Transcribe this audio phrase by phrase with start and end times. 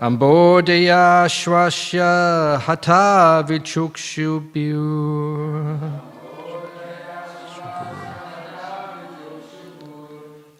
[0.00, 4.82] Ambodeya Shwasya Hata Vichukshubhyu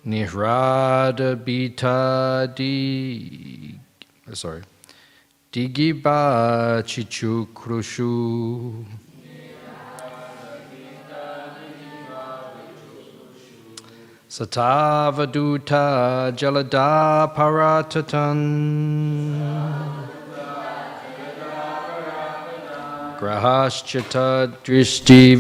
[0.07, 3.75] Nihrada Bita Di
[4.33, 4.63] sorry
[5.53, 8.85] Digiba Chichukrushu
[14.35, 15.85] Satavaduta
[16.35, 18.41] Jalada Paratatan
[23.21, 25.37] Grahaschata Drishti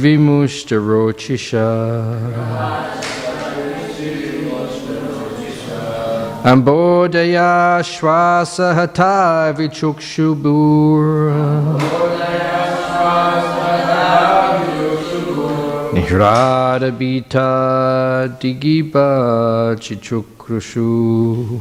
[6.44, 11.34] Ambodaya Shwasahata Vichukshubur.
[11.80, 12.33] Nihrada
[16.92, 21.58] Bita Digiba Chichukrushu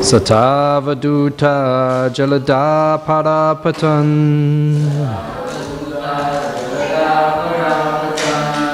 [0.00, 1.54] Satavaduta
[2.14, 4.08] Jalada Parapatan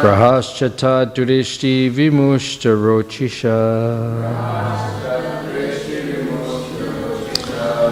[0.00, 3.58] Grahaschata Durishti Vimushta Rochisha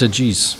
[0.00, 0.59] Mataji's.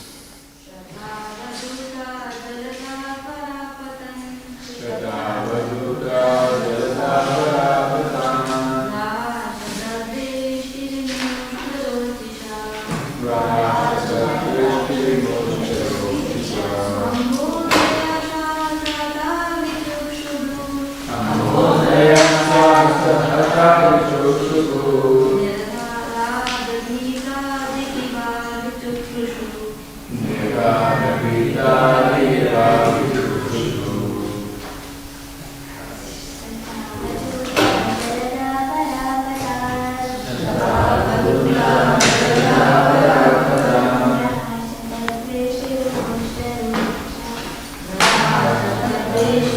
[49.22, 49.49] Anyone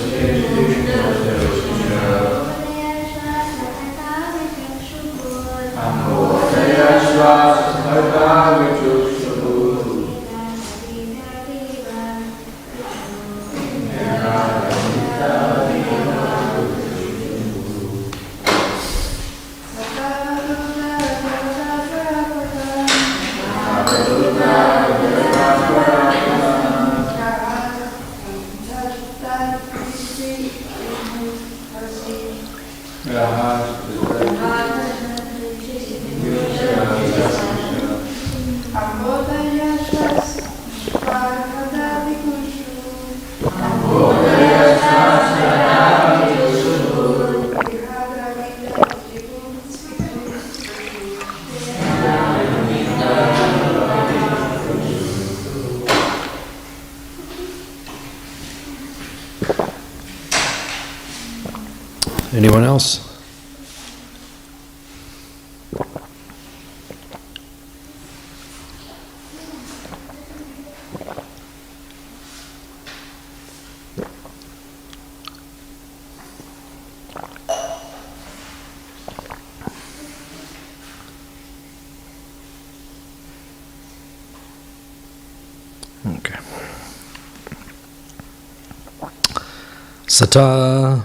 [90.23, 91.03] Sata.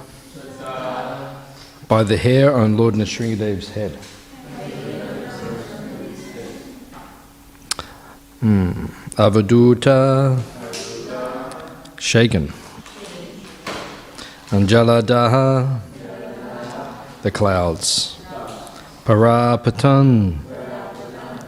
[1.89, 3.91] By the hair on Lord Nrsingadev's head.
[8.39, 8.87] Hmm.
[9.17, 10.41] Avaduta.
[11.99, 12.53] Shaken.
[14.51, 15.81] Anjaladaha.
[17.23, 18.21] The clouds.
[19.05, 20.39] Parapatan.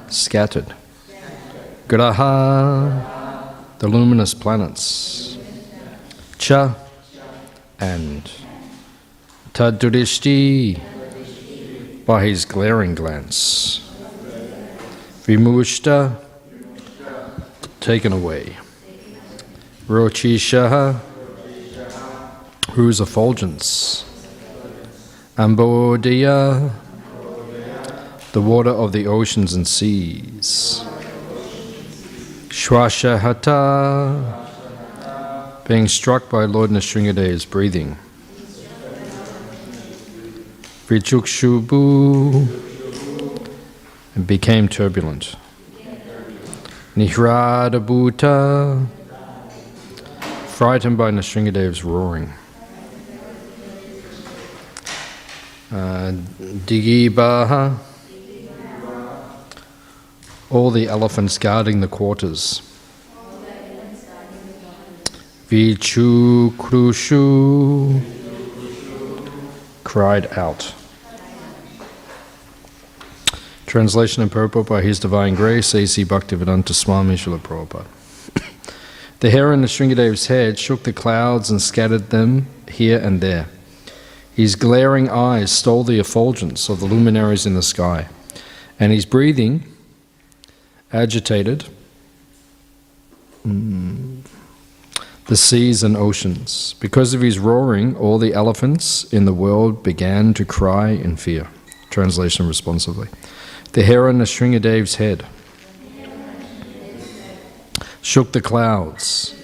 [0.08, 0.74] Scattered.
[1.86, 3.78] Graha.
[3.78, 5.38] The luminous planets.
[6.36, 6.74] Cha.
[7.80, 8.30] And
[9.54, 10.78] Tadurishti.
[12.04, 13.80] By his glaring glance.
[15.24, 16.16] Vimushta.
[17.80, 18.56] Taken away.
[19.86, 21.00] Rochishaha.
[22.72, 24.04] Whose effulgence.
[25.36, 26.72] Ambodhya.
[28.32, 30.84] The water of the oceans and seas.
[32.50, 34.39] Shwashahata.
[35.70, 37.96] Being struck by Lord Nrsingadev's breathing.
[40.88, 42.48] Vichukshubu.
[44.16, 45.36] And became turbulent.
[46.96, 48.84] Nihradabhuta.
[50.48, 52.32] Frightened by Nrsingadev's roaring.
[55.70, 56.14] Uh,
[56.66, 57.78] Digibaha.
[60.50, 62.69] All the elephants guarding the quarters.
[65.50, 68.00] Vichu Krushu
[69.82, 70.72] cried out.
[73.66, 76.04] Translation and purport by His Divine Grace, A.C.
[76.04, 77.88] Bhaktivedanta Swami Srila Prabhupada.
[79.18, 83.48] The hair on the Nrsingadev's head shook the clouds and scattered them here and there.
[84.32, 88.06] His glaring eyes stole the effulgence of the luminaries in the sky,
[88.78, 89.64] and his breathing
[90.92, 91.64] agitated
[93.44, 94.19] mm,
[95.30, 96.74] the seas and oceans.
[96.80, 101.46] Because of his roaring, all the elephants in the world began to cry in fear.
[101.88, 103.06] Translation responsively.
[103.70, 105.24] The hair on Nrsingadev's head
[108.02, 109.36] shook the clouds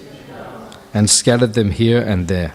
[0.93, 2.53] and scattered them here and there.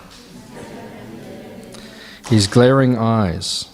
[2.28, 3.70] His glaring eyes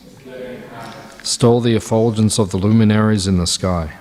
[1.24, 3.98] stole the effulgence of the luminaries in the sky.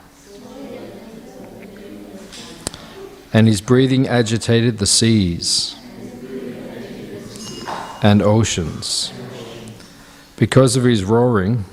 [3.37, 5.77] And his breathing agitated the seas
[8.01, 9.13] and oceans.
[10.39, 11.67] Because of his roaring,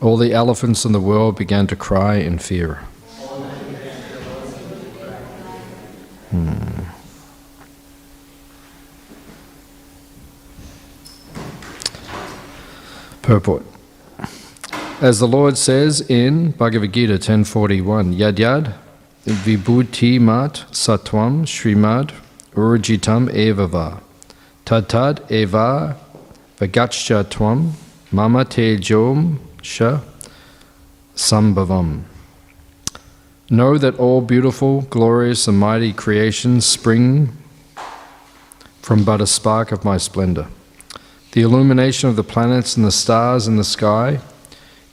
[0.00, 2.76] all the elephants in the world began to cry in fear.
[6.30, 6.84] Hmm.
[13.22, 13.66] Purport.
[15.00, 18.74] As the Lord says in Bhagavad Gita 1041, Yad Yad
[19.28, 22.12] Vibhuti Mat Satwam Srimad
[22.54, 24.00] Urjitam Evava
[24.64, 25.98] Tatad Eva
[26.56, 27.72] Vagachcha Tvam
[28.10, 30.00] Mama Tejom Sha
[31.14, 32.04] Sambhavam.
[33.50, 37.36] Know that all beautiful, glorious, and mighty creations spring
[38.80, 40.46] from but a spark of my splendor.
[41.32, 44.20] The illumination of the planets and the stars in the sky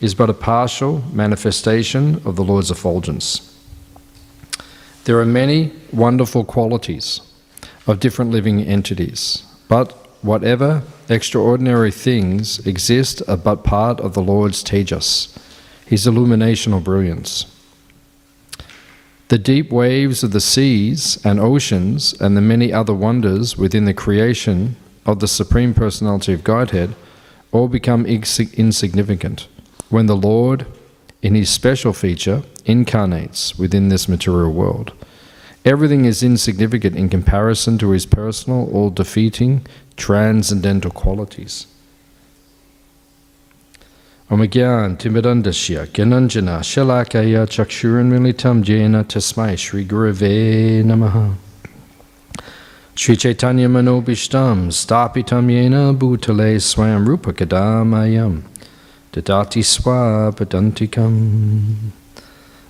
[0.02, 3.55] is but a partial manifestation of the Lord's effulgence.
[5.06, 7.22] There are many wonderful qualities
[7.86, 9.92] of different living entities, but
[10.24, 15.38] whatever extraordinary things exist are but part of the Lord's tejas,
[15.86, 17.46] his illumination or brilliance.
[19.28, 23.94] The deep waves of the seas and oceans and the many other wonders within the
[23.94, 26.96] creation of the Supreme Personality of Godhead
[27.52, 29.48] all become insignificant
[29.90, 30.66] when the Lord,
[31.26, 34.94] in his special feature, incarnates within this material world.
[35.66, 39.66] Everything is insignificant in comparison to his personal, all defeating,
[39.98, 41.66] transcendental qualities.
[44.30, 51.34] Omagyan Timidandasya Gananjana Shalakaya Chakshuran Militam Jena Tasmai Shri Gurave Namaha
[52.94, 58.44] Shri Chaitanya Manobishtam Stapitam Yena Bhutale Swayam Rupa Kadamayam
[59.16, 61.14] Dadati Swapadantikam.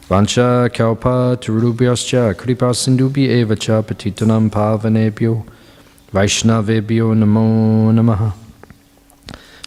[0.08, 5.44] Vancha Kalpa Turubhyascha Kripa Sindhubi Evacha Patitanam Pavanebhyo.
[6.14, 8.34] Vaishnavebhyo Namo Namaha.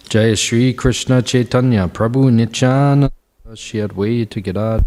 [0.09, 3.11] Jai Shri Krishna Chaitanya Prabhu Nityananda.
[3.57, 4.85] Shri Advaita Gadadhara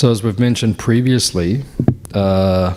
[0.00, 1.62] So, as we've mentioned previously,
[2.14, 2.72] uh,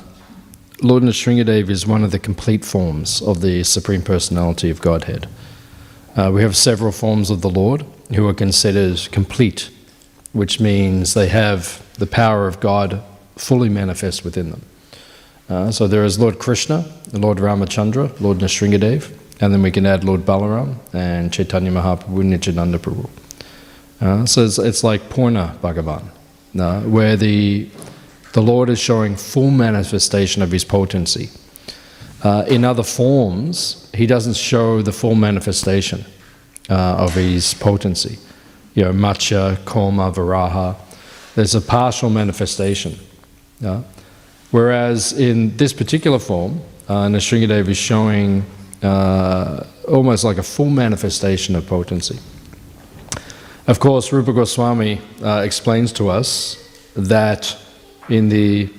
[0.82, 5.30] Lord Nrsingadev is one of the complete forms of the Supreme Personality of Godhead.
[6.18, 9.70] Uh, we have several forms of the Lord who are considered complete,
[10.34, 13.02] which means they have the power of God
[13.38, 14.66] fully manifest within them.
[15.48, 20.04] Uh, so there is Lord Krishna, Lord Ramachandra, Lord Nrsingadev, and then we can add
[20.04, 23.10] Lord Balaram and Chaitanya Mahaprabhu, Nityananda Prabhu.
[24.02, 26.10] Uh, so it's, it's like Purna Bhagavan,
[26.60, 27.70] uh, where the,
[28.34, 31.30] the Lord is showing full manifestation of his potency.
[32.24, 36.06] Uh, in other forms, he doesn't show the full manifestation
[36.70, 38.18] uh, of his potency.
[38.76, 40.76] You know, Matsya, Kurma, Varaha.
[41.36, 42.98] There's a partial manifestation.
[43.60, 43.84] Yeah?
[44.52, 48.46] Whereas in this particular form, uh, Nrsingadev is showing
[48.82, 52.20] uh, almost like a full manifestation of potency.
[53.66, 56.58] Of course, Rupa Goswami uh, explains to us
[56.98, 57.58] that
[58.10, 58.70] in the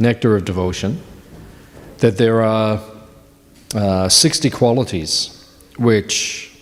[0.00, 1.00] Nectar of Devotion,
[1.98, 2.82] that there are
[3.76, 5.48] uh, 60 qualities
[5.78, 6.52] which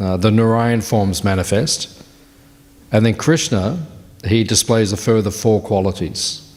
[0.00, 2.02] uh, the Narayan forms manifest,
[2.90, 3.86] and then Krishna,
[4.24, 6.50] he displays a further four qualities.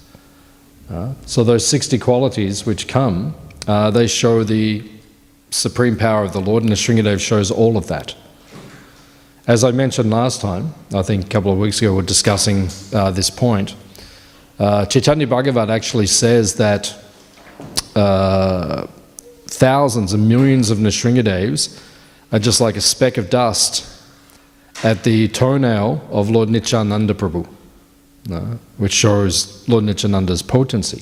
[0.89, 3.36] Uh, so those 60 qualities which come,
[3.67, 4.89] uh, they show the
[5.51, 8.15] supreme power of the Lord, and the Nrsingadev shows all of that.
[9.50, 12.70] As I mentioned last time, I think a couple of weeks ago, we are discussing
[12.94, 13.75] uh, this point.
[14.60, 16.94] Uh, Chaitanya Bhagavat actually says that
[17.96, 18.86] uh,
[19.48, 21.82] thousands and millions of Nrsingadevs
[22.32, 23.91] are just like a speck of dust
[24.84, 27.48] at the toenail of Lord Nityananda Prabhu,
[28.32, 31.01] uh, which shows Lord Nityananda's potency.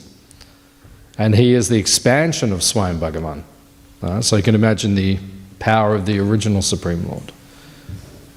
[1.17, 3.43] And he is the expansion of Swayam Bhagavan.
[4.01, 5.19] Uh, so you can imagine the
[5.59, 7.33] power of the original Supreme Lord.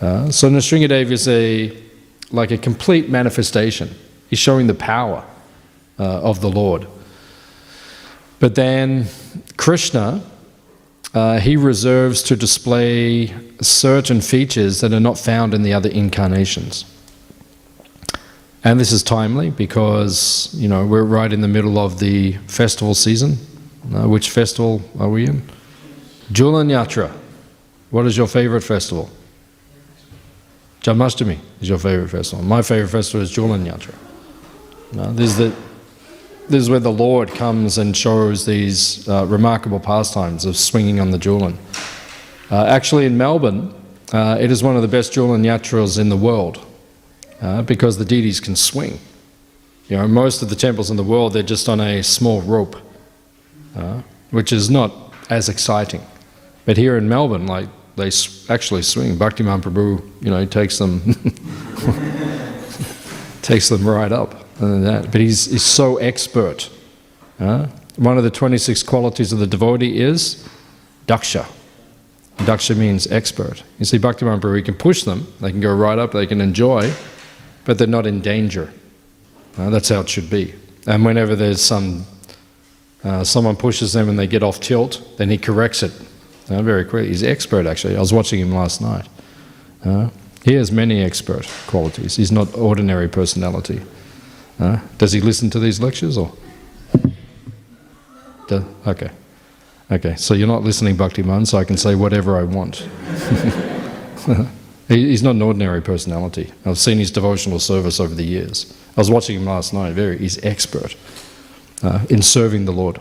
[0.00, 1.76] Uh, so Nrsingadev is a,
[2.30, 3.90] like a complete manifestation.
[4.28, 5.25] He's showing the power
[5.99, 6.87] uh, of the Lord.
[8.38, 9.07] But then
[9.59, 10.23] Krishna,
[11.12, 16.85] uh, he reserves to display certain features that are not found in the other incarnations.
[18.62, 22.95] And this is timely because, you know, we're right in the middle of the festival
[22.95, 23.38] season.
[23.95, 25.42] Uh, which festival are we in?
[26.33, 27.11] Julan Yatra.
[27.90, 29.11] What is your favorite festival?
[30.81, 32.45] Janmashtami is your favorite festival.
[32.45, 33.95] My favorite festival is Julan Yatra.
[35.15, 35.55] This, is the,
[36.49, 41.11] this is where the Lord comes and shows these uh, remarkable pastimes of swinging on
[41.11, 41.59] the Julan.
[42.51, 43.75] Uh, actually, in Melbourne,
[44.13, 46.65] uh, it is one of the best Julan Yatras in the world
[47.43, 48.99] uh, because the deities can swing.
[49.89, 52.77] You know, most of the temples in the world, they're just on a small rope,
[53.77, 54.93] uh, which is not
[55.29, 56.05] as exciting.
[56.65, 57.69] But here in Melbourne, like
[58.00, 58.11] they
[58.52, 59.16] actually swing.
[59.16, 61.00] Bhaktiman Prabhu, you know, takes them,
[63.42, 64.35] takes them right up.
[64.59, 66.71] But he's, he's so expert.
[67.38, 70.49] One of the 26 qualities of the devotee is
[71.07, 71.47] daksha.
[72.38, 73.62] Daksha means expert.
[73.78, 76.92] You see, Bhaktiman Prabhu, can push them, they can go right up, they can enjoy,
[77.64, 78.73] but they're not in danger.
[79.59, 80.54] Uh, that's how it should be.
[80.87, 82.07] And whenever there's some,
[83.04, 85.92] uh, someone pushes them and they get off tilt, then he corrects it
[86.50, 87.07] very quick.
[87.07, 87.97] He's expert, actually.
[87.97, 89.07] I was watching him last night.
[89.85, 90.11] Uh,
[90.45, 92.16] he has many expert qualities.
[92.16, 93.80] He's not ordinary personality.
[94.59, 96.33] Uh, does he listen to these lectures or?
[98.87, 99.11] Okay.
[99.92, 102.76] Okay, so you're not listening, Bhaktiman, so I can say whatever I want.
[104.88, 106.52] he's not an ordinary personality.
[106.64, 108.73] I've seen his devotional service over the years.
[108.97, 109.92] I was watching him last night.
[109.92, 110.97] Very, he's expert
[112.09, 113.00] in serving the Lord.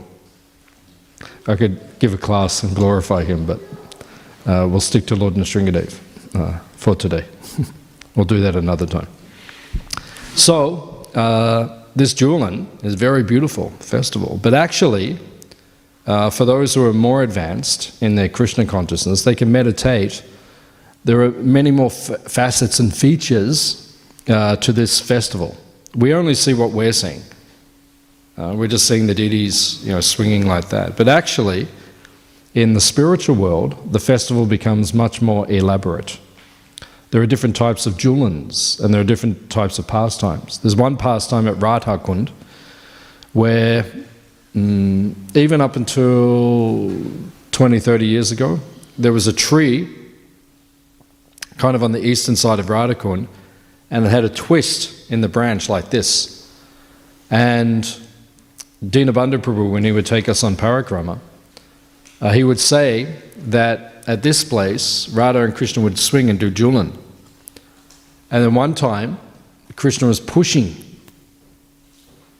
[1.49, 3.59] I could give a class and glorify him, but
[4.45, 5.99] uh, we'll stick to Lord Nrsingadev
[6.35, 7.25] uh, for today.
[8.15, 9.07] we'll do that another time.
[10.35, 15.17] So, uh, this Julan is very beautiful festival, but actually,
[16.05, 20.23] uh, for those who are more advanced in their Krishna consciousness, they can meditate.
[21.03, 25.57] There are many more facets and features uh, to this festival.
[25.95, 27.23] We only see what we're seeing.
[28.39, 30.95] Uh, we're just seeing the deities, you know, swinging like that.
[30.95, 31.67] But actually,
[32.53, 36.17] in the spiritual world, the festival becomes much more elaborate.
[37.11, 40.59] There are different types of julans and there are different types of pastimes.
[40.59, 42.29] There's one pastime at Radhakund
[43.33, 43.83] where
[44.55, 46.93] mm, even up until
[47.51, 48.61] 20, 30 years ago,
[48.97, 49.93] there was a tree
[51.57, 53.27] kind of on the eastern side of Radhakund
[53.91, 56.49] and it had a twist in the branch like this.
[57.29, 57.85] And
[58.83, 61.19] Dinabandhu Prabhu, when he would take us on parikrama,
[62.21, 66.49] uh, he would say that at this place, Radha and Krishna would swing and do
[66.49, 66.97] julan.
[68.31, 69.19] And then one time,
[69.75, 70.75] Krishna was pushing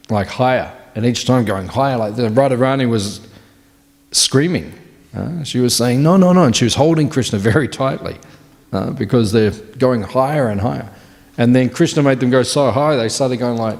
[0.08, 1.96] like higher, and each time going higher.
[1.96, 3.26] Like the Radharani was
[4.12, 4.72] screaming.
[5.14, 6.44] uh, she was saying, No, no, no.
[6.44, 8.16] And she was holding Krishna very tightly
[8.72, 10.88] uh, because they're going higher and higher.
[11.38, 13.78] And then Krishna made them go so high, they started going like,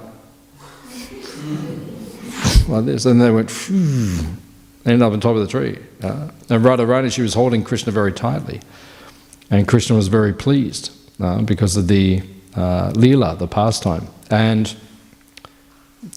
[2.71, 3.07] like this.
[3.07, 5.79] And they went, they ended up on top of the tree.
[6.03, 8.61] Uh, and Radharani, she was holding Krishna very tightly.
[9.51, 12.23] And Krishna was very pleased uh, because of the
[12.55, 14.07] uh, Leela, the pastime.
[14.31, 14.75] And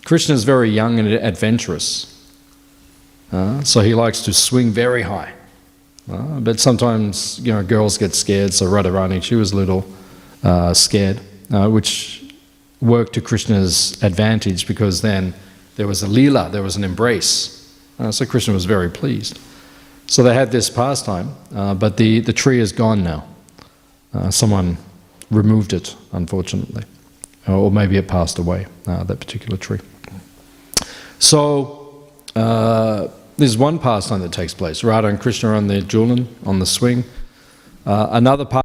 [0.05, 2.09] Krishna is very young and adventurous.
[3.31, 5.33] Uh, so he likes to swing very high.
[6.11, 8.53] Uh, but sometimes, you know, girls get scared.
[8.53, 9.85] So Radharani, she was a little
[10.43, 11.19] uh, scared,
[11.51, 12.23] uh, which
[12.81, 15.33] worked to Krishna's advantage because then
[15.75, 17.59] there was a lila, there was an embrace.
[17.99, 19.39] Uh, so Krishna was very pleased.
[20.07, 23.27] So they had this pastime, uh, but the, the tree is gone now.
[24.13, 24.77] Uh, someone
[25.31, 26.83] removed it, unfortunately.
[27.47, 29.79] Or maybe it passed away, uh, that particular tree.
[31.19, 34.83] So, uh, there's one pastime that takes place.
[34.83, 37.03] Radha and Krishna are on the Julan, on the swing.
[37.85, 38.62] Uh, another part.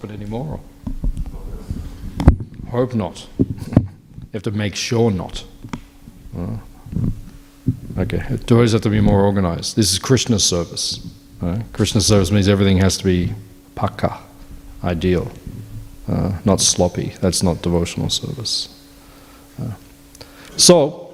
[0.00, 0.60] To it anymore?
[0.60, 0.60] Or?
[2.70, 3.26] Hope not.
[3.38, 3.46] you
[4.32, 5.44] have to make sure not.
[6.36, 6.58] Uh,
[7.98, 9.74] okay, it always have to be more organized.
[9.74, 11.04] This is Krishna service.
[11.42, 13.32] Uh, Krishna service means everything has to be
[13.74, 14.20] pakka,
[14.84, 15.32] ideal,
[16.06, 17.14] uh, not sloppy.
[17.20, 18.68] That's not devotional service.
[19.60, 19.72] Uh,
[20.56, 21.12] so,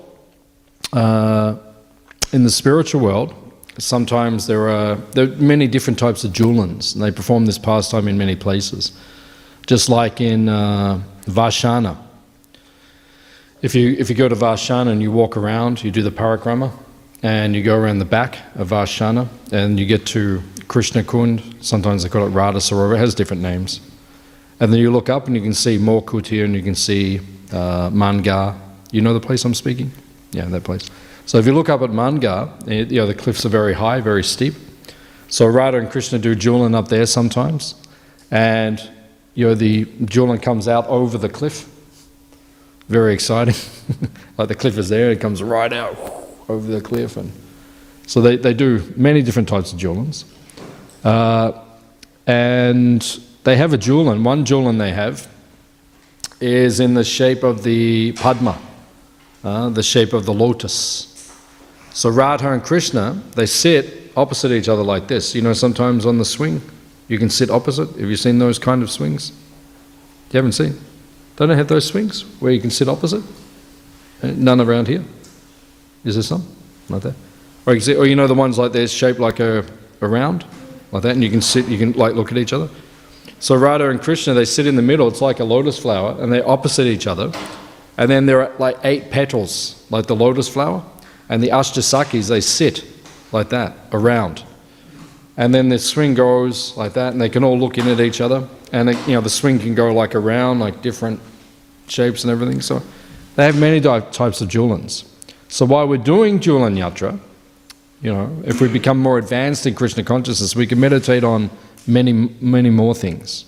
[0.93, 3.35] in the spiritual world,
[3.79, 8.09] sometimes there are there are many different types of Julans, and they perform this pastime
[8.09, 8.93] in many places.
[9.67, 11.97] Just like in uh, Vashana.
[13.63, 16.71] If you if you go to Vashana and you walk around, you do the parikrama,
[17.23, 21.43] and you go around the back of Vashana, and you get to Krishna Kund.
[21.61, 22.97] Sometimes they call it Radha Sarovar.
[22.97, 23.81] It has different names.
[24.61, 27.21] And then you look up and you can see more and you can see
[27.53, 28.59] uh, Manga.
[28.93, 29.91] You know the place I'm speaking?
[30.31, 30.89] Yeah, that place.
[31.27, 34.01] So if you look up at Mangar, it, you know, the cliffs are very high,
[34.01, 34.55] very steep.
[35.29, 37.75] So Radha and Krishna do Julan up there sometimes.
[38.31, 38.81] And,
[39.35, 41.69] you know, the Julan comes out over the cliff.
[42.89, 43.55] Very exciting.
[44.39, 45.97] like the cliff is there, it comes right out
[46.49, 47.17] over the cliff.
[47.17, 47.33] And
[48.07, 50.25] so they, they do many different types of Julans.
[51.03, 51.53] Uh,
[52.27, 53.03] and
[53.45, 54.25] they have a Julan.
[54.25, 55.29] One Julan they have
[56.41, 58.59] is in the shape of the Padma,
[59.43, 61.14] uh, the shape of the lotus.
[61.95, 65.35] So Radha and Krishna, they sit opposite each other like this.
[65.35, 66.61] You know, sometimes on the swing,
[67.07, 67.89] you can sit opposite.
[67.91, 69.31] Have you seen those kind of swings?
[70.33, 70.79] You haven't seen?
[71.37, 73.23] Don't they have those swings where you can sit opposite?
[74.23, 75.05] Uh, None around here?
[76.05, 76.45] Is there some?
[76.89, 77.15] Like that?
[77.65, 79.65] Or or you know the ones like this, shaped like a,
[80.01, 80.45] a round?
[80.91, 82.69] Like that, and you can sit, you can like look at each other?
[83.39, 86.33] So Radha and Krishna, they sit in the middle, it's like a lotus flower, and
[86.33, 87.31] they're opposite each other.
[87.97, 90.85] And then there are like eight petals, like the lotus flower.
[91.29, 92.85] And the Ashtasakhis, they sit
[93.33, 94.45] like that, around.
[95.37, 98.21] And then the swing goes like that, and they can all look in at each
[98.21, 98.47] other.
[98.73, 101.21] And it, you know, the swing can go like around, like different
[101.89, 102.61] shapes and everything.
[102.61, 102.83] So
[103.37, 105.05] they have many types of Julans.
[105.49, 107.19] So while we're doing Julan Yatra,
[108.01, 111.51] you know, if we become more advanced in Krishna consciousness, we can meditate on
[111.87, 113.45] many, many more things.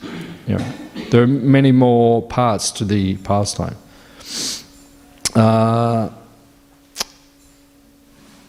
[0.46, 0.72] You know,
[1.10, 3.76] there are many more parts to the pastime.
[5.34, 6.08] Uh,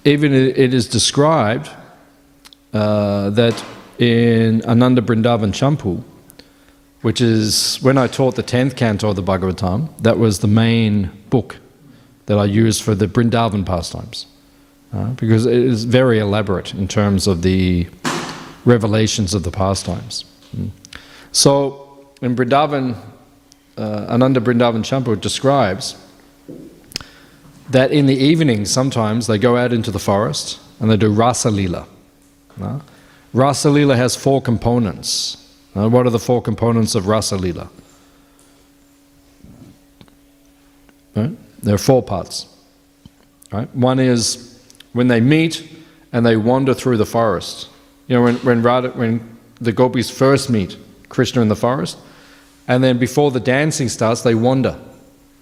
[0.07, 1.69] even it is described
[2.73, 3.63] uh, that
[3.99, 6.03] in Ananda Brindavan Champu,
[7.01, 11.11] which is when I taught the 10th canto of the Bhagavatam, that was the main
[11.29, 11.57] book
[12.27, 14.27] that I used for the Brindavan pastimes.
[14.93, 17.87] Uh, because it is very elaborate in terms of the
[18.63, 20.23] revelations of the pastimes.
[20.55, 20.71] Mm.
[21.33, 22.97] So, in Brindavan,
[23.77, 25.97] uh, Ananda Brindavan Champu describes
[27.69, 31.51] that in the evening sometimes they go out into the forest and they do Rasa
[31.51, 31.87] Lila.
[32.61, 32.79] Uh,
[33.33, 35.43] Rasa Lila has four components.
[35.75, 37.69] Uh, what are the four components of Rasa Lila?
[41.15, 41.31] Right?
[41.61, 42.47] There are four parts.
[43.51, 43.73] Right?
[43.75, 44.59] One is
[44.93, 45.67] when they meet
[46.13, 47.69] and they wander through the forest.
[48.07, 50.77] You know, when, when, Radha, when the gopis first meet
[51.09, 51.97] Krishna in the forest,
[52.67, 54.77] And then before the dancing starts, they wander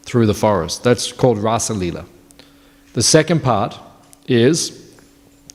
[0.04, 0.84] through the forest.
[0.84, 2.06] That's called Rasa Lila.
[2.95, 3.77] The second part
[4.25, 4.89] is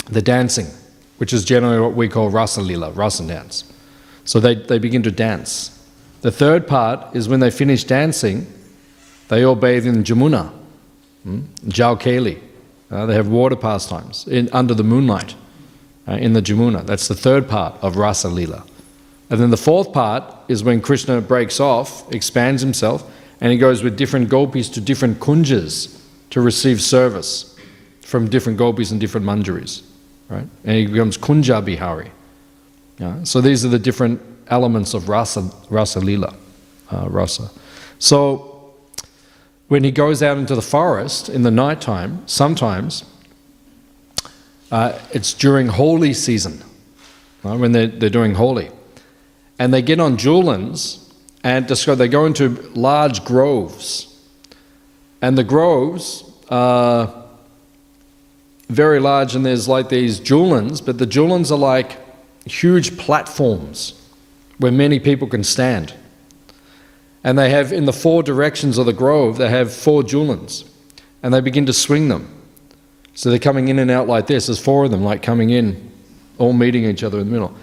[0.04, 0.66] the dancing,
[1.16, 3.64] which is generally what we call Rasa Lila, Rasa dance.
[4.26, 5.82] So they, they begin to dance.
[6.20, 8.46] The third part is when they finish dancing,
[9.28, 10.52] they all bathe in Jamuna,
[11.22, 11.40] hmm?
[11.66, 12.42] Jaukeli.
[12.90, 15.34] Uh, they have water pastimes in, under the moonlight
[16.06, 16.84] uh, in the Jamuna.
[16.84, 18.66] That's the third part of Rasa Lila.
[19.30, 23.82] And then the fourth part is when Krishna breaks off, expands himself, and he goes
[23.82, 25.99] with different gopis to different kunjas
[26.30, 27.56] to receive service
[28.00, 29.82] from different gopis and different manjaris.
[30.28, 30.46] Right?
[30.64, 32.10] And he becomes Kunja Bihari.
[32.98, 33.22] Yeah?
[33.24, 36.34] So these are the different elements of rasa, rasa lila,
[36.92, 37.50] uh, rasa.
[37.98, 38.74] So
[39.68, 43.04] when he goes out into the forest in the nighttime, sometimes
[44.72, 46.62] uh, it's during Holi season,
[47.42, 48.70] right, when they're, they're doing Holi.
[49.58, 51.12] And they get on Julans
[51.42, 54.09] and they go into large groves.
[55.22, 57.24] And the groves are
[58.68, 61.98] very large, and there's like these Julans, but the Julans are like
[62.46, 63.94] huge platforms
[64.58, 65.94] where many people can stand.
[67.22, 70.64] And they have, in the four directions of the grove, they have four Julans.
[71.22, 72.34] And they begin to swing them.
[73.14, 74.46] So they're coming in and out like this.
[74.46, 75.90] There's four of them, like coming in,
[76.38, 77.54] all meeting each other in the middle.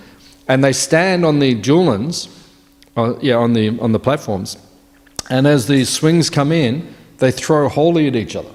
[0.48, 2.30] And they stand on the Julans,
[2.96, 4.58] uh, yeah, on the, on the platforms.
[5.30, 8.52] And as these swings come in, they throw Holi at each other.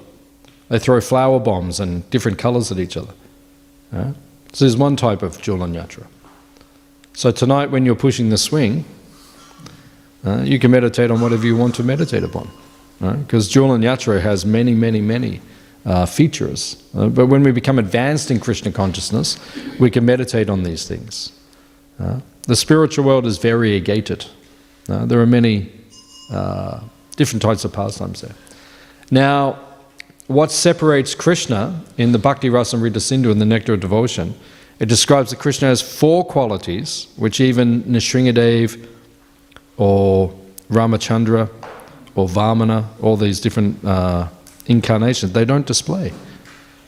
[0.69, 3.13] They throw flower bombs and different colors at each other.
[4.53, 6.07] So there's one type of Julan Yatra.
[7.15, 8.85] So tonight, when you're pushing the swing,
[10.25, 12.51] uh, you can meditate on whatever you want to meditate upon.
[13.01, 13.63] Because right?
[13.63, 15.41] Julan Yatra has many, many, many
[15.85, 16.83] uh, features.
[16.95, 19.39] Uh, but when we become advanced in Krishna consciousness,
[19.79, 21.33] we can meditate on these things.
[21.99, 24.27] Uh, the spiritual world is variegated.
[24.89, 25.71] Uh, there are many
[26.31, 26.81] uh,
[27.17, 28.35] different types of pastimes there.
[29.13, 29.59] Now,
[30.27, 34.35] what separates Krishna in the Bhakti Rasamrita Sindhu and the Nectar of Devotion,
[34.81, 38.89] it describes that Krishna has four qualities, which even Nrsingadev
[39.77, 40.35] or
[40.71, 41.51] Ramachandra
[42.15, 44.29] or Vamana, all these different uh,
[44.65, 46.11] incarnations, they don't display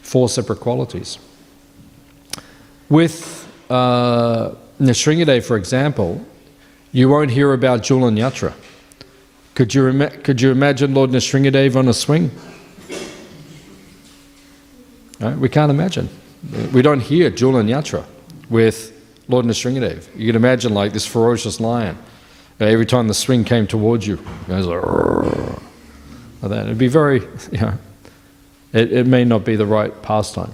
[0.00, 1.18] four separate qualities.
[2.88, 6.24] With uh, Nrsingadev, for example,
[6.90, 8.54] you won't hear about Julan Yatra.
[9.54, 12.30] Could you, could you imagine Lord Nrsingadev on a swing?
[15.20, 15.38] Right?
[15.38, 16.08] We can't imagine.
[16.72, 18.04] We don't hear Julan Yatra
[18.50, 18.92] with
[19.28, 20.08] Lord Nrsingadev.
[20.16, 21.96] You can imagine like this ferocious lion.
[22.58, 24.82] Every time the swing came towards you, it goes like,
[26.42, 26.66] like that.
[26.66, 27.20] It'd be very,
[27.52, 27.74] you know,
[28.72, 30.52] it, it may not be the right pastime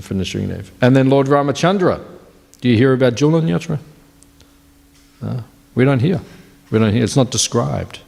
[0.00, 0.70] for Nrsingadev.
[0.80, 2.04] And then Lord Ramachandra.
[2.60, 3.78] Do you hear about Julan Yatra?
[5.22, 5.42] Uh,
[5.74, 6.20] we don't hear.
[6.70, 7.04] We don't hear.
[7.04, 8.00] It's not described.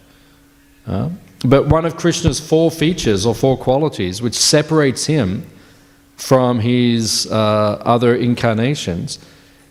[0.87, 1.11] Uh,
[1.45, 5.45] but one of Krishna's four features or four qualities which separates him
[6.17, 9.19] from his uh, other incarnations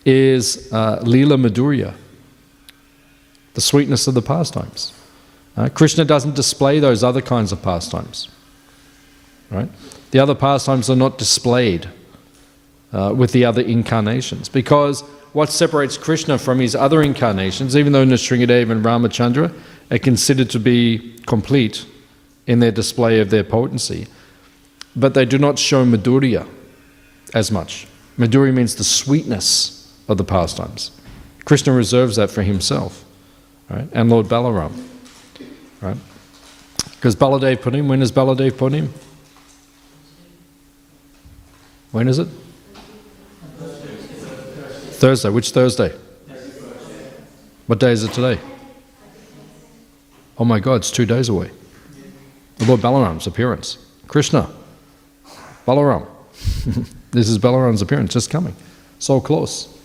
[0.04, 1.94] is uh, Lila Madhurya,
[3.54, 4.92] the sweetness of the pastimes.
[5.56, 8.28] Uh, Krishna doesn't display those other kinds of pastimes.
[9.50, 9.68] Right?
[10.10, 11.88] The other pastimes are not displayed
[12.92, 18.04] uh, with the other incarnations because what separates Krishna from his other incarnations, even though
[18.04, 19.52] Nrsingadev and Ramachandra
[19.90, 21.86] are considered to be complete
[22.46, 24.06] in their display of their potency,
[24.94, 26.46] but they do not show Madhurya
[27.34, 27.86] as much.
[28.18, 30.90] Madhurya means the sweetness of the pastimes.
[31.44, 33.04] Krishna reserves that for himself,
[33.70, 33.88] right?
[33.92, 34.72] And Lord Balaram,
[35.80, 35.96] right?
[36.90, 38.88] Because Baladev Punim, when is Baladev Punim?
[41.90, 42.28] When is it?
[45.02, 45.30] Thursday.
[45.30, 45.92] Which Thursday?
[47.66, 48.40] What day is it today?
[50.38, 51.50] Oh my God, it's two days away.
[52.58, 53.84] The Lord Balaram's appearance.
[54.06, 54.48] Krishna.
[55.66, 56.06] Balaram.
[57.10, 58.54] this is Balaram's appearance, just coming.
[59.00, 59.76] So close.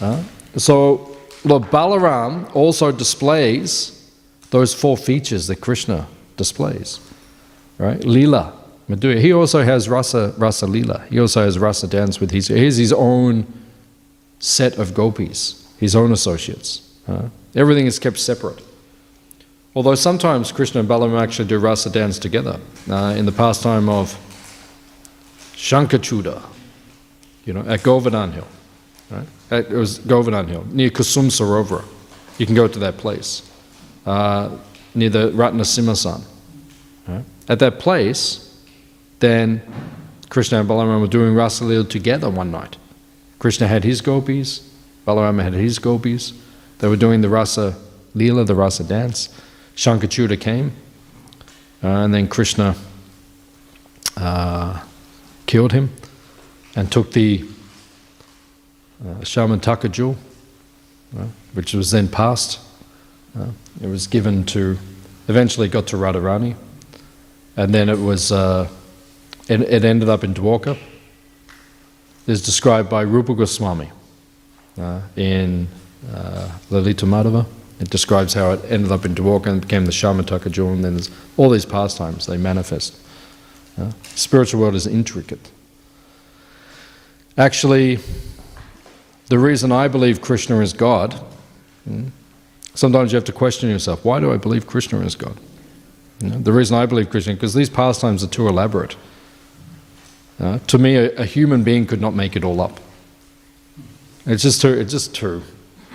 [0.00, 0.22] Uh,
[0.56, 4.08] so, Lord Balaram also displays
[4.50, 7.00] those four features that Krishna displays.
[7.78, 8.04] Right?
[8.04, 8.52] Lila,
[8.88, 9.20] Madhurya.
[9.20, 11.04] He also has rasa, rasa lila.
[11.10, 13.63] He also has rasa dance with his, his own
[14.44, 16.82] set of gopis, his own associates.
[17.08, 18.60] Uh, everything is kept separate.
[19.74, 22.60] Although sometimes Krishna and actually do rasa dance together.
[22.88, 24.14] Uh, in the pastime of
[25.54, 26.42] Shankachuda,
[27.46, 28.46] you know, at Govardhan Hill.
[29.10, 29.26] Right?
[29.50, 31.84] At, it was Govardhan Hill, near Kusum Sarovara.
[32.36, 33.50] You can go to that place,
[34.04, 34.50] uh,
[34.94, 36.22] near the Ratnasimhasan.
[37.08, 37.24] Right?
[37.48, 38.62] At that place,
[39.20, 39.62] then
[40.28, 42.76] Krishna and Balaram were doing Rasalila together one night.
[43.38, 44.70] Krishna had his gopis,
[45.06, 46.32] Balarama had his gopis.
[46.78, 47.76] They were doing the rasa
[48.14, 49.28] Leela, the rasa dance.
[49.76, 50.72] Shankachuda came,
[51.82, 52.76] uh, and then Krishna
[54.16, 54.82] uh,
[55.46, 55.90] killed him
[56.76, 57.44] and took the
[59.04, 60.16] uh, Shamantaka jewel,
[61.18, 62.60] uh, which was then passed.
[63.38, 63.48] Uh,
[63.82, 64.78] it was given to,
[65.28, 66.54] eventually got to Radharani,
[67.56, 68.68] and then it was, uh,
[69.48, 70.78] it, it ended up in Dwarka.
[72.26, 73.90] It's described by Rupa Goswami
[74.78, 75.68] uh, in
[76.12, 77.44] uh, Lalita Madhava.
[77.80, 80.94] It describes how it ended up in Dwarka and became the Shamantaka jewel, and then
[80.94, 82.98] there's all these pastimes, they manifest.
[83.78, 85.50] Uh, spiritual world is intricate.
[87.36, 87.98] Actually,
[89.26, 91.12] the reason I believe Krishna is God,
[91.84, 92.06] hmm,
[92.74, 95.36] sometimes you have to question yourself why do I believe Krishna is God?
[96.20, 98.96] You know, the reason I believe Krishna, because these pastimes are too elaborate.
[100.40, 102.80] Uh, to me, a, a human being could not make it all up.
[104.26, 105.42] It's just too, it's just too.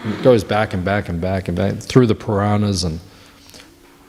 [0.05, 2.99] It goes back and back and back and back through the Puranas and,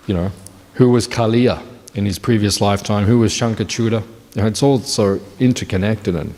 [0.07, 0.31] you know,
[0.75, 1.62] who was Kaliya
[1.95, 4.03] in his previous lifetime, who was Shankachuda.
[4.35, 6.35] You know, it's all so interconnected and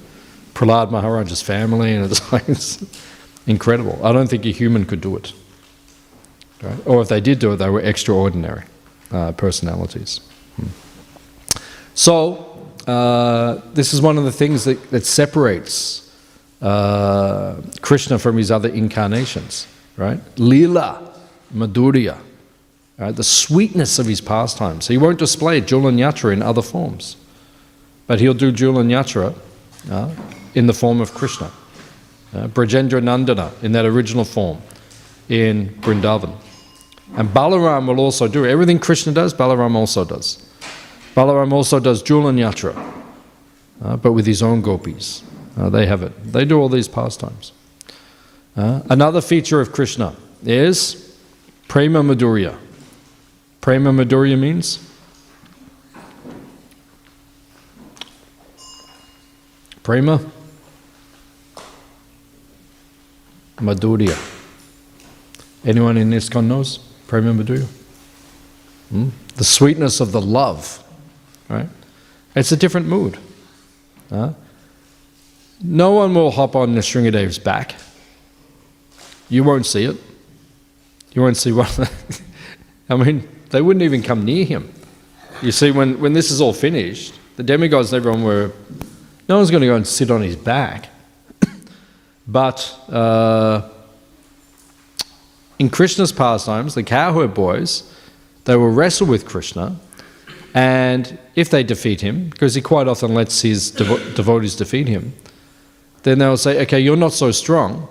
[0.55, 2.85] Prahlad Maharaj's family, and it's like it's
[3.47, 4.05] incredible.
[4.05, 5.33] I don't think a human could do it.
[6.63, 6.87] Right?
[6.87, 8.65] Or if they did do it, they were extraordinary
[9.11, 10.21] uh, personalities.
[10.57, 10.69] Hmm.
[11.95, 12.52] So,
[12.87, 16.11] uh, this is one of the things that, that separates
[16.61, 19.66] uh, Krishna from his other incarnations,
[19.97, 20.21] right?
[20.37, 21.12] Lila,
[21.55, 22.18] Madhurya,
[22.99, 23.14] right?
[23.14, 24.87] the sweetness of his pastimes.
[24.87, 27.16] So he won't display Julan Yatra in other forms,
[28.07, 29.35] but he'll do Julan Yatra
[29.90, 30.14] uh,
[30.55, 31.51] in the form of Krishna.
[32.35, 34.59] Uh, Brajendra Nandana in that original form
[35.29, 36.35] in Vrindavan.
[37.16, 40.42] And Balaram will also do everything Krishna does, Balaram also does.
[41.14, 42.75] Balaram also does Julan Yatra,
[43.83, 45.22] uh, but with his own gopis.
[45.57, 46.33] Uh, they have it.
[46.33, 47.53] They do all these pastimes.
[48.57, 51.16] Uh, another feature of Krishna is
[51.68, 52.57] Prema Madhurya.
[53.61, 54.79] Prema Madhurya means
[59.83, 60.20] Prema
[63.57, 64.16] Madhurya.
[65.64, 67.66] Anyone in ISKCON knows Prema Madhurya?
[68.90, 69.09] Hmm?
[69.37, 70.82] The sweetness of the love,
[71.53, 71.69] right?
[72.35, 73.19] It's a different mood.
[74.11, 74.33] Huh?
[75.62, 77.75] No one will hop on Nrsingadev's back.
[79.29, 79.97] You won't see it.
[81.12, 81.91] You won't see what.
[82.88, 84.73] I mean, they wouldn't even come near him.
[85.41, 88.53] You see, when, when this is all finished, the demigods everyone were.
[89.29, 90.88] No one's going to go and sit on his back.
[92.27, 93.69] but uh,
[95.59, 97.91] in Krishna's pastimes, the cowherd boys,
[98.45, 99.77] they will wrestle with Krishna,
[100.55, 105.15] and if they defeat him, because he quite often lets his devo- devotees defeat him,
[106.03, 107.88] then they'll say, okay, you're not so strong.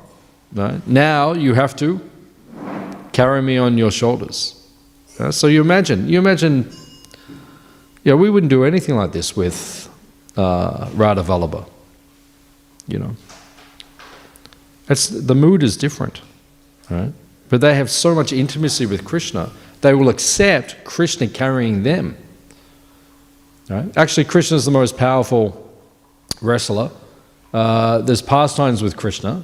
[0.54, 0.86] Right?
[0.88, 2.02] Now you have to
[3.14, 4.58] carry me on your shoulders.
[5.20, 6.72] Uh, so you imagine, you imagine,
[8.04, 9.90] yeah, we wouldn't do anything like this with
[10.38, 11.68] uh, Radha Vallabha.
[12.88, 13.16] You know,
[14.90, 16.22] it's, the mood is different,
[16.90, 17.14] right?
[17.50, 22.18] But they have so much intimacy with Krishna, they will accept Krishna carrying them.
[23.72, 23.98] Right?
[23.98, 25.70] Actually, Krishna is the most powerful
[26.42, 26.92] wrestler
[27.54, 29.44] uh, there's pastimes with Krishna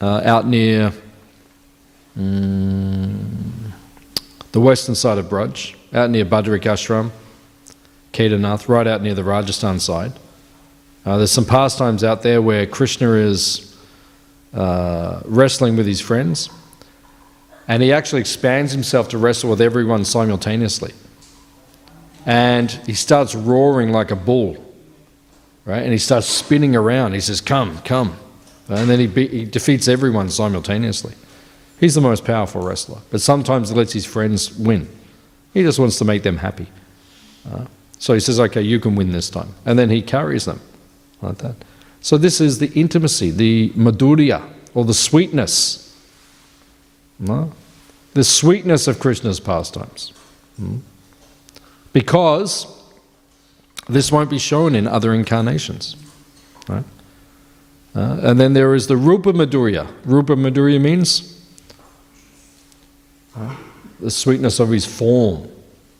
[0.00, 0.92] uh, out near
[2.16, 3.72] mm,
[4.52, 7.10] the western side of Braj, out near Badrik Ashram,
[8.12, 10.12] Kedarnath, right out near the Rajasthan side.
[11.06, 13.76] Uh, there's some pastimes out there where Krishna is
[14.52, 16.50] uh, wrestling with his friends,
[17.68, 20.92] and he actually expands himself to wrestle with everyone simultaneously.
[22.28, 24.68] And he starts roaring like a bull
[25.68, 25.82] right?
[25.82, 27.12] And he starts spinning around.
[27.12, 28.16] He says, Come, come.
[28.68, 31.14] And then he, be, he defeats everyone simultaneously.
[31.78, 34.88] He's the most powerful wrestler, but sometimes he lets his friends win.
[35.54, 36.66] He just wants to make them happy.
[37.50, 37.66] Uh,
[37.98, 39.54] so he says, Okay, you can win this time.
[39.66, 40.60] And then he carries them
[41.20, 41.54] like that.
[42.00, 44.42] So this is the intimacy, the madhurya,
[44.74, 45.84] or the sweetness.
[47.18, 47.52] No?
[48.14, 50.14] The sweetness of Krishna's pastimes.
[50.56, 50.78] Hmm?
[51.98, 52.64] Because
[53.88, 55.96] this won't be shown in other incarnations.
[56.68, 56.84] Right?
[57.92, 59.92] Uh, and then there is the Rupa Madhurya.
[60.04, 61.44] Rupa Madhurya means
[63.34, 63.56] uh,
[63.98, 65.48] the sweetness of his form.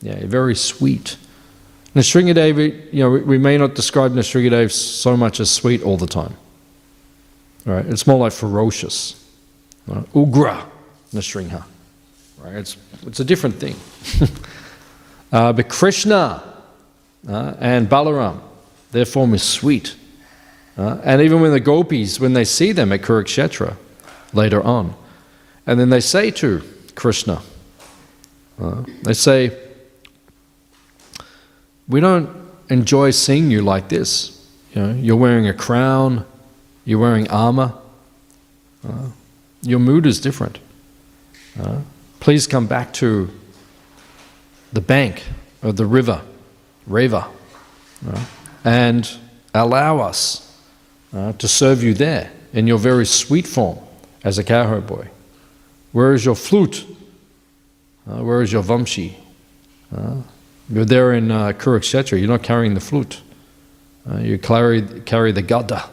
[0.00, 1.16] Yeah, very sweet.
[1.96, 6.36] Nrsingadev, you know, we, may not describe Nrsingadev so much as sweet all the time.
[7.64, 7.84] Right?
[7.86, 9.26] It's more like ferocious.
[9.88, 10.04] Right?
[10.12, 10.64] Ugra
[11.12, 11.64] Nrsimha.
[12.38, 12.54] Right?
[12.54, 13.74] It's, it's a different thing.
[15.32, 16.42] uh, but Krishna,
[17.28, 18.40] uh, and Balaram.
[18.92, 19.96] Their form is sweet.
[20.76, 23.76] Uh, and even when the gopis, when they see them at Kurukshetra
[24.32, 24.94] later on,
[25.66, 26.62] and then they say to
[26.94, 27.42] Krishna,
[28.60, 29.56] Uh, they say,
[31.88, 32.28] We don't
[32.68, 34.32] enjoy seeing you like this.
[34.74, 36.24] You know, you're wearing a crown,
[36.84, 37.72] you're wearing armor.
[38.82, 39.10] Uh,
[39.62, 40.58] your mood is different.
[41.60, 41.82] Uh,
[42.20, 43.30] please come back to
[44.72, 45.22] the bank
[45.62, 46.22] of the river,
[46.86, 47.28] Reva,
[48.64, 49.10] and
[49.54, 50.44] allow us
[51.14, 53.78] uh, to serve you there in your very sweet form
[54.24, 55.08] as a cowherd boy.
[55.92, 56.84] Where is your flute?
[58.08, 59.14] Uh, where is your vamshi?
[59.94, 60.22] Uh,
[60.70, 63.22] you're there in uh, Kurukshetra, you're not carrying the flute.
[64.08, 65.88] Uh, you carry, carry the gada.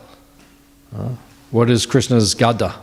[0.95, 1.09] Uh,
[1.51, 2.75] what is Krishna's gada?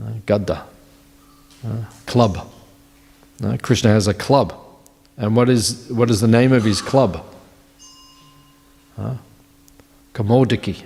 [0.00, 0.64] Uh, gada.
[1.64, 2.52] Uh, club.
[3.42, 4.54] Uh, Krishna has a club.
[5.16, 7.24] And what is, what is the name of his club?
[8.98, 9.16] Uh,
[10.14, 10.82] Kaumodaki.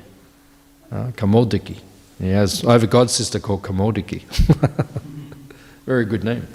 [0.91, 1.79] Uh, Kaumodaki.
[2.21, 4.23] He has, I have a god sister called Kaumodaki.
[5.87, 6.47] Very good name.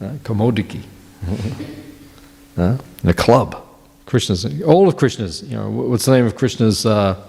[0.00, 0.82] Uh, Kaumodaki.
[2.56, 3.62] uh, the club.
[4.06, 7.20] Krishna's, all of Krishna's, you know, what's the name of Krishna's uh,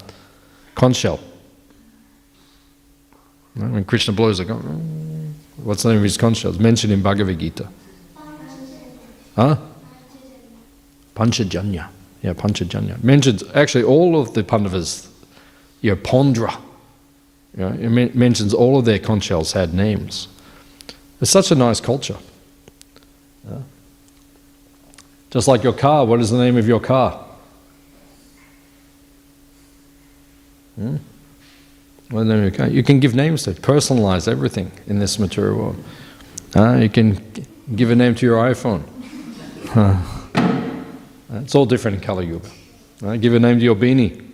[0.75, 1.19] conch shell?
[3.55, 4.43] When Krishna blows a
[5.63, 6.51] what's the name of his conch shell?
[6.51, 7.67] It's mentioned in Bhagavad Gita.
[9.37, 9.55] Huh?
[11.15, 11.89] Panchajanya.
[12.23, 13.01] Yeah, Panchajanya.
[13.03, 15.07] Mentions, actually, all of the Pandavas,
[15.81, 16.59] you know, Paundra,
[17.55, 20.27] it men- mentions all of their conch shells had names.
[21.21, 22.17] It's such a nice culture.
[23.47, 23.59] Yeah.
[25.29, 27.23] Just like your car, what is the name of your car?
[30.75, 30.97] Hmm?
[32.09, 32.67] What name of your car?
[32.67, 35.83] You can give names to it, personalize everything in this material world.
[36.55, 37.21] Uh, you can
[37.75, 38.83] give a name to your iPhone.
[39.69, 39.97] Huh.
[41.29, 42.49] It's all different in Kali Yuga.
[43.03, 44.25] Uh, give a name to your beanie.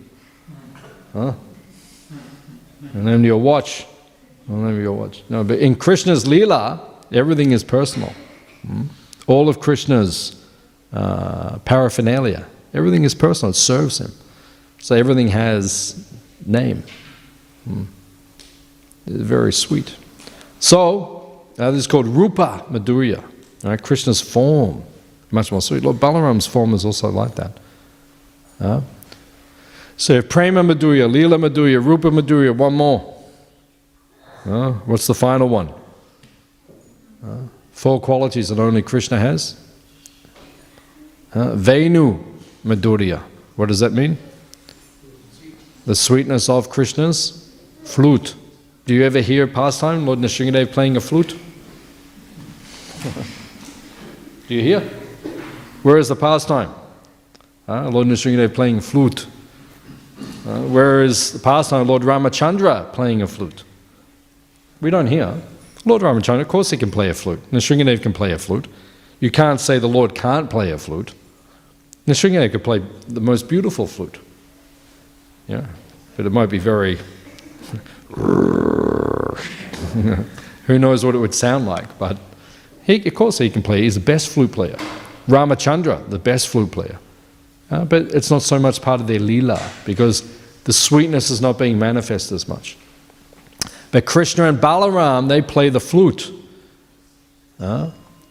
[1.12, 1.34] Huh?
[2.92, 3.86] A name to your watch.
[4.48, 5.22] A name to your watch.
[5.28, 6.80] No, but in Krishna's Leela,
[7.12, 8.12] everything is personal.
[8.66, 8.84] Hmm?
[9.26, 10.42] All of Krishna's
[10.92, 13.50] uh, paraphernalia, everything is personal.
[13.50, 14.12] It serves him.
[14.78, 16.12] So everything has
[16.46, 16.84] name.
[17.64, 17.84] Hmm.
[19.06, 19.96] It's very sweet.
[20.60, 23.22] So, uh, this is called Rupa Madhurya,
[23.62, 23.82] right?
[23.82, 24.82] Krishna's form,
[25.34, 25.82] much more sweet.
[25.82, 27.52] Lord Balaram's form is also like that.
[28.60, 28.80] Uh,
[29.96, 33.14] so, Prema Madhurya, Leela Madhurya, Rupa Madhurya, one more.
[34.44, 35.72] Uh, what's the final one?
[37.24, 37.42] Uh,
[37.72, 39.60] four qualities that only Krishna has.
[41.32, 42.24] Uh, Venu
[42.64, 43.22] Madhurya.
[43.56, 44.18] What does that mean?
[45.86, 47.52] The sweetness of Krishna's
[47.84, 48.34] flute.
[48.86, 51.38] Do you ever hear pastime, Lord Nrsingadev playing a flute?
[54.48, 55.03] Do you hear?
[55.84, 56.74] Where is the pastime?
[57.68, 59.26] Uh, Lord Nrsingadev playing flute.
[60.46, 63.64] Uh, where is the pastime, Lord Ramachandra playing a flute?
[64.80, 65.42] We don't hear.
[65.84, 67.38] Lord Ramachandra, of course he can play a flute.
[67.50, 68.66] Nrsingadev can play a flute.
[69.20, 71.12] You can't say the Lord can't play a flute.
[72.06, 74.18] Nrsingadev could play the most beautiful flute.
[75.48, 75.66] Yeah,
[76.16, 76.96] but it might be very.
[80.66, 81.98] Who knows what it would sound like?
[81.98, 82.18] But
[82.84, 83.82] he, of course, he can play.
[83.82, 84.78] He's the best flute player.
[85.26, 86.98] Ramachandra, the best flute player.
[87.70, 90.22] Uh, but it's not so much part of their lila because
[90.64, 92.76] the sweetness is not being manifest as much.
[93.90, 96.32] But Krishna and Balaram, they play the flute.
[97.58, 97.90] Uh,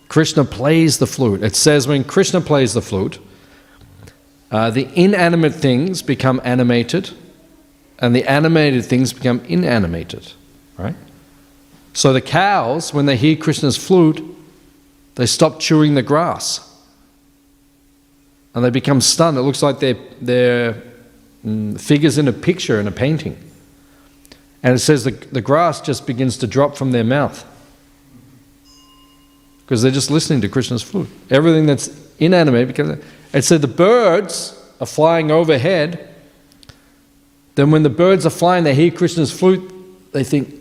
[0.09, 1.41] Krishna plays the flute.
[1.41, 3.19] It says when Krishna plays the flute,
[4.51, 7.09] uh, the inanimate things become animated,
[7.99, 10.33] and the animated things become inanimated.
[10.77, 10.95] Right?
[11.93, 14.23] So the cows, when they hear Krishna's flute,
[15.15, 16.72] they stop chewing the grass.
[18.55, 19.37] And they become stunned.
[19.37, 20.83] It looks like they're, they're
[21.45, 23.37] mm, figures in a picture in a painting.
[24.61, 27.45] And it says the, the grass just begins to drop from their mouth.
[29.65, 31.09] Because they're just listening to Krishna's flute.
[31.29, 31.89] Everything that's
[32.19, 32.99] inanimate, because
[33.33, 36.09] it said the birds are flying overhead.
[37.55, 39.71] Then when the birds are flying, they hear Krishna's flute,
[40.11, 40.53] they think,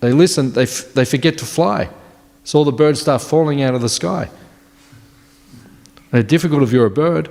[0.00, 1.88] they listen, they, f- they forget to fly.
[2.44, 4.28] So all the birds start falling out of the sky.
[6.12, 7.28] It's difficult if you're a bird.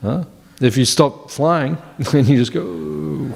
[0.00, 0.24] Huh?
[0.60, 3.30] If you stop flying, then you just go.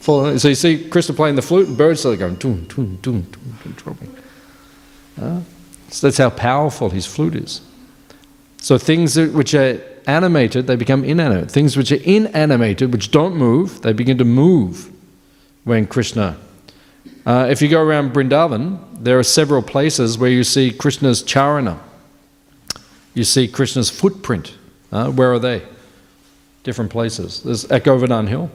[0.00, 0.38] Fall.
[0.38, 3.58] So you see Krishna playing the flute, and birds start going, doom, doom, doom, doom,
[3.62, 4.16] doom, dropping.
[5.18, 5.40] Huh?
[5.88, 7.60] So that's how powerful his flute is.
[8.58, 11.50] So things that, which are animated, they become inanimate.
[11.50, 14.90] Things which are inanimated, which don't move, they begin to move
[15.64, 16.36] when Krishna.
[17.26, 21.78] Uh, if you go around Brindavan, there are several places where you see Krishna's charana.
[23.14, 24.54] You see Krishna's footprint.
[24.92, 25.62] Uh, where are they?
[26.62, 27.42] Different places.
[27.42, 28.50] There's at Hill,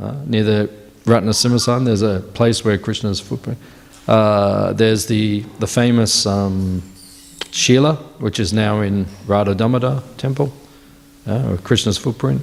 [0.00, 0.70] uh, near the
[1.04, 3.58] Ratnasimhasan, there's a place where Krishna's footprint.
[4.08, 6.82] Uh, there's the, the famous um,
[7.50, 10.52] Shila, which is now in Radha Damodar temple,
[11.26, 12.42] uh, or Krishna's footprint.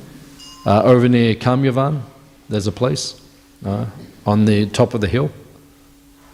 [0.66, 2.02] Uh, over near Kamyavan,
[2.50, 3.20] there's a place
[3.66, 3.88] uh,
[4.26, 5.32] on the top of the hill.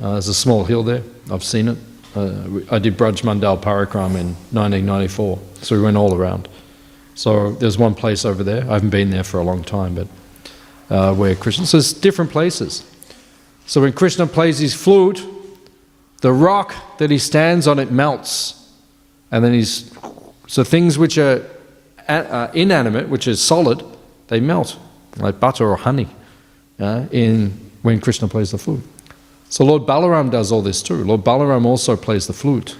[0.01, 1.03] Uh, there's a small hill there.
[1.31, 1.77] I've seen it.
[2.17, 6.49] Uh, I did Braj Mandal Parikram in 1994, so we went all around.
[7.13, 8.63] So there's one place over there.
[8.63, 10.07] I haven't been there for a long time, but
[10.89, 11.67] uh, where Krishna.
[11.67, 12.83] So there's different places.
[13.67, 15.23] So when Krishna plays his flute,
[16.21, 18.71] the rock that he stands on it melts,
[19.31, 19.95] and then he's
[20.47, 21.45] so things which are
[22.07, 23.83] uh, inanimate, which is solid,
[24.29, 24.75] they melt
[25.17, 26.07] like butter or honey
[26.79, 27.51] uh, in
[27.83, 28.81] when Krishna plays the flute.
[29.49, 31.03] So Lord Balaram does all this too.
[31.03, 32.75] Lord Balaram also plays the flute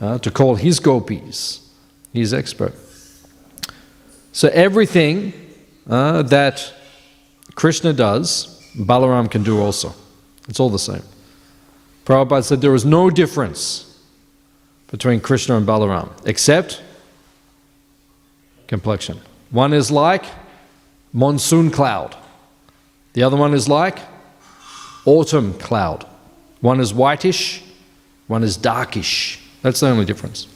[0.00, 1.68] uh, to call his gopis.
[2.12, 2.74] He's expert.
[4.32, 5.32] So everything
[5.88, 6.72] uh, that
[7.54, 9.94] Krishna does, Balaram can do also.
[10.48, 11.02] It's all the same.
[12.04, 13.98] Prabhupada said there was no difference
[14.88, 16.82] between Krishna and Balaram except
[18.66, 19.20] complexion.
[19.50, 20.24] One is like
[21.12, 22.14] monsoon cloud,
[23.14, 23.98] the other one is like
[25.06, 26.06] autumn cloud.
[26.60, 27.62] One is whitish,
[28.26, 29.40] one is darkish.
[29.62, 30.46] That's the only difference.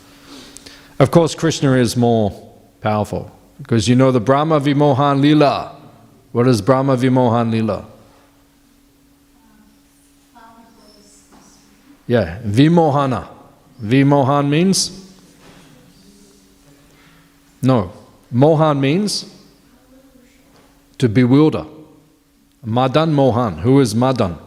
[0.98, 2.30] Of course, Krishna is more
[2.80, 5.76] powerful because you know the Brahma Vimohan Lila.
[6.32, 7.86] What is Brahma Vimohan Lila?
[12.06, 13.28] Yeah, Vimohana.
[13.80, 15.14] Vimohan means?
[17.62, 17.92] No.
[18.30, 19.32] Mohan means
[20.98, 21.66] to bewilder.
[22.64, 23.58] Madan Mohan.
[23.58, 24.38] Who is Madan?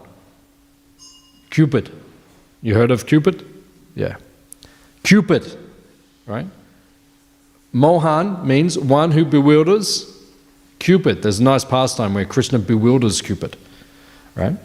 [1.50, 1.92] Cupid.
[2.62, 3.46] You heard of Cupid?
[3.96, 4.18] Yeah.
[5.04, 5.58] Cupid,
[6.26, 6.48] right?
[7.72, 10.10] Mohan means one who bewilders.
[10.80, 11.22] Cupid.
[11.22, 13.58] There's a nice pastime where Krishna bewilders Cupid,
[14.36, 14.56] right?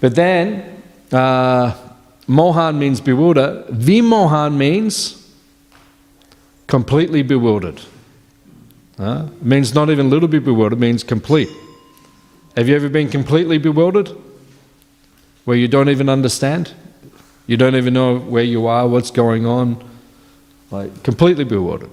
[0.00, 0.82] But then,
[1.12, 1.76] uh,
[2.26, 3.64] Mohan means bewilder.
[3.70, 5.32] Vimohan means
[6.66, 7.80] completely bewildered.
[8.98, 11.50] Uh, means not even a little bit bewildered, means complete.
[12.56, 14.10] Have you ever been completely bewildered?
[15.44, 16.72] Where you don't even understand?
[17.46, 19.84] You don't even know where you are, what's going on?
[20.70, 21.90] Like, completely bewildered.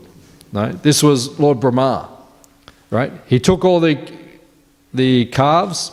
[0.53, 0.81] Right?
[0.83, 2.09] This was Lord Brahma.
[2.89, 3.11] Right?
[3.25, 3.97] He took all the,
[4.93, 5.91] the calves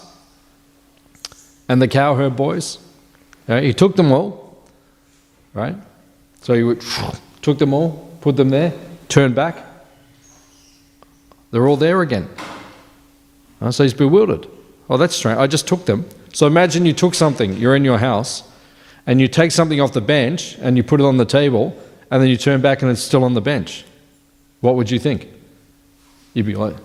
[1.69, 2.79] and the cowherd boys.
[3.49, 3.63] Right?
[3.63, 4.65] He took them all.
[5.55, 5.77] Right?
[6.43, 6.85] So he would,
[7.43, 8.73] took them all, put them there,
[9.09, 9.65] turned back.
[11.51, 12.29] They're all there again.
[13.71, 14.47] So he's bewildered.
[14.89, 15.39] Oh, that's strange.
[15.39, 16.09] I just took them.
[16.33, 18.43] So imagine you took something, you're in your house,
[19.07, 21.77] and you take something off the bench and you put it on the table,
[22.11, 23.85] and then you turn back and it's still on the bench.
[24.61, 25.29] What would you think?
[26.35, 26.77] You'd be like,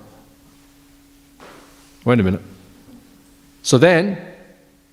[2.05, 2.41] wait a minute.
[3.61, 4.19] So then,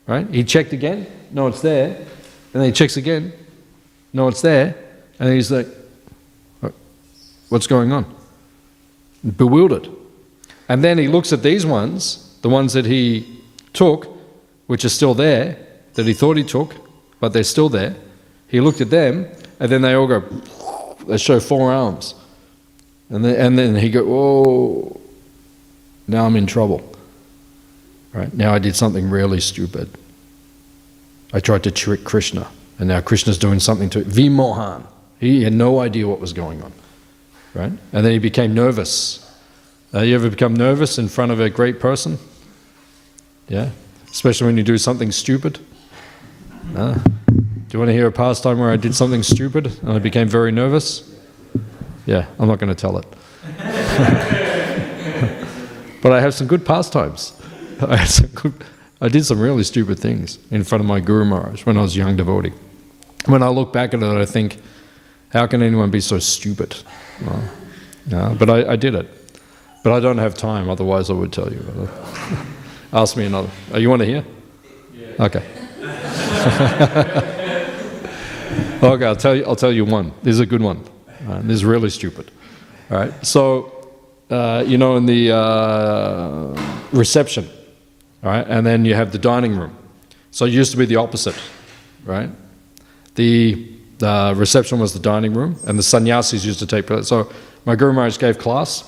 [0.06, 1.96] right, he checked again, no, it's there.
[2.52, 3.32] And then he checks again,
[4.12, 4.76] no, it's there.
[5.18, 5.66] And he's like,
[7.48, 8.12] what's going on?
[9.36, 9.88] Bewildered.
[10.68, 13.40] And then he looks at these ones, the ones that he
[13.72, 14.06] took,
[14.66, 15.58] which are still there,
[15.94, 16.74] that he thought he took,
[17.20, 17.94] but they're still there.
[18.48, 19.26] He looked at them,
[19.58, 20.20] and then they all go,
[21.06, 22.14] they show four arms.
[23.10, 25.00] And then, and then he go, oh,
[26.06, 26.86] now I'm in trouble.
[28.12, 28.32] Right?
[28.32, 29.90] Now I did something really stupid.
[31.32, 34.08] I tried to trick Krishna, and now Krishna's doing something to it.
[34.08, 34.86] Vimohan.
[35.20, 36.72] He had no idea what was going on.
[37.54, 37.72] Right?
[37.92, 39.26] And then he became nervous.
[39.92, 42.18] Uh, you ever become nervous in front of a great person?
[43.50, 43.70] Yeah?
[44.10, 45.58] Especially when you do something stupid?
[46.74, 47.02] Uh, do
[47.72, 50.52] you want to hear a pastime where I did something stupid and I became very
[50.52, 51.14] nervous?
[52.06, 53.06] Yeah, I'm not going to tell it.
[56.02, 57.36] but I have some good pastimes.
[57.80, 58.54] I, good,
[59.00, 61.96] I did some really stupid things in front of my Guru Maharaj when I was
[61.96, 62.52] a young devotee.
[63.26, 64.58] When I look back at it, I think,
[65.30, 66.76] how can anyone be so stupid?
[67.26, 69.08] Well, but I, I did it.
[69.82, 71.88] But I don't have time, otherwise I would tell you.
[72.92, 73.48] Ask me another.
[73.72, 74.24] Oh, you want to hear?
[74.92, 75.26] Yeah.
[75.26, 75.44] Okay.
[78.82, 79.44] okay, I'll tell you.
[79.44, 80.12] I'll tell you one.
[80.22, 80.84] This is a good one.
[81.28, 82.32] Uh, this is really stupid.
[82.90, 83.12] All right.
[83.24, 83.92] So,
[84.28, 86.60] uh, you know, in the uh,
[86.90, 87.48] reception,
[88.24, 89.76] all right, and then you have the dining room.
[90.32, 91.40] So it used to be the opposite,
[92.04, 92.30] right?
[93.14, 93.68] The
[94.02, 96.88] uh, reception was the dining room, and the sannyasis used to take.
[97.04, 97.30] So
[97.64, 98.82] my Guru Maharaj gave class,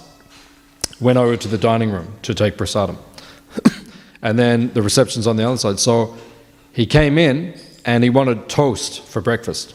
[1.00, 2.98] went over to the dining room to take prasadam.
[4.22, 5.78] And then the reception's on the other side.
[5.80, 6.16] So
[6.72, 7.54] he came in
[7.84, 9.74] and he wanted toast for breakfast.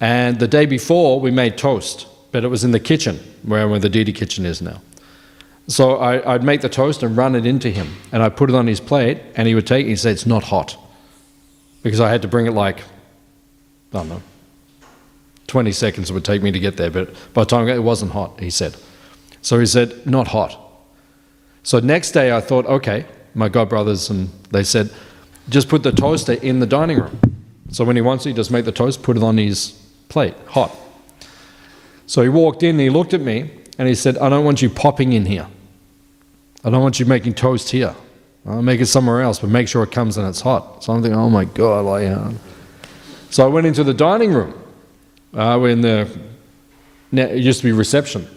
[0.00, 3.78] And the day before, we made toast, but it was in the kitchen, where, where
[3.78, 4.80] the Didi kitchen is now.
[5.68, 8.56] So I, would make the toast and run it into him, and I'd put it
[8.56, 10.76] on his plate, and he would take it and he'd say, It's not hot.
[11.82, 14.22] because I had to bring it like, I don't know,
[15.46, 17.76] 20 seconds it would take me to get there, but by the time I got,
[17.76, 18.76] it wasn't hot, he said.
[19.40, 20.58] So he said, not hot.
[21.62, 24.90] So next day I thought, okay, my godbrothers, and they said,
[25.48, 27.18] just put the toaster in the dining room.
[27.70, 29.70] So when he wants he just make the toast, put it on his
[30.08, 30.76] plate, hot.
[32.06, 34.60] So he walked in and he looked at me and he said, I don't want
[34.60, 35.46] you popping in here.
[36.64, 37.94] I don't want you making toast here.
[38.46, 40.84] I'll make it somewhere else, but make sure it comes and it's hot.
[40.84, 42.32] So I'm thinking, oh my God, like, uh.
[43.30, 44.52] So I went into the dining room
[45.32, 46.08] uh, when the,
[47.12, 48.28] it used to be reception.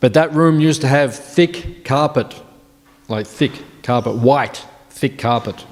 [0.00, 2.34] But that room used to have thick carpet,
[3.08, 3.52] like thick
[3.82, 5.64] carpet, white, thick carpet.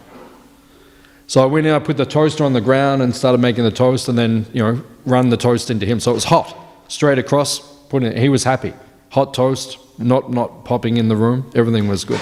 [1.27, 3.71] So I went in, I put the toaster on the ground and started making the
[3.71, 6.01] toast and then, you know, run the toast into him.
[6.01, 6.57] So it was hot,
[6.89, 8.75] straight across, put it, he was happy.
[9.11, 12.21] Hot toast, not, not popping in the room, everything was good.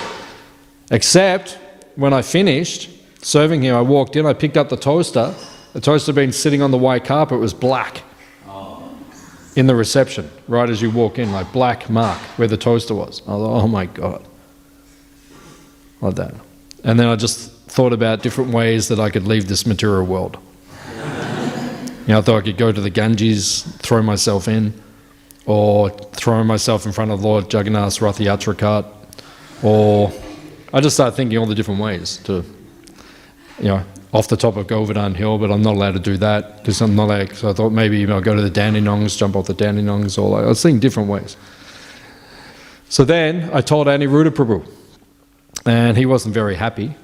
[0.90, 1.58] Except
[1.96, 2.90] when I finished
[3.22, 5.34] serving him, I walked in, I picked up the toaster.
[5.72, 8.02] The toaster had been sitting on the white carpet, it was black
[9.56, 13.22] in the reception, right as you walk in, like black mark where the toaster was.
[13.22, 14.24] I thought, oh my God.
[16.00, 16.34] Like that.
[16.84, 20.38] And then I just thought about different ways that I could leave this material world.
[20.86, 24.72] you know, I thought I could go to the Ganges, throw myself in,
[25.46, 28.86] or throw myself in front of Lord Jagannath's Rath Yatra
[29.62, 30.12] or
[30.72, 32.44] I just started thinking all the different ways to,
[33.58, 36.58] you know, off the top of Govardhan Hill, but I'm not allowed to do that
[36.58, 37.34] because I'm not allowed.
[37.34, 40.46] So I thought maybe I'll go to the Dandenongs, jump off the Dandenongs, or I
[40.46, 41.36] was thinking different ways.
[42.88, 44.66] So then I told Aniruddha Prabhu,
[45.68, 46.94] and he wasn't very happy,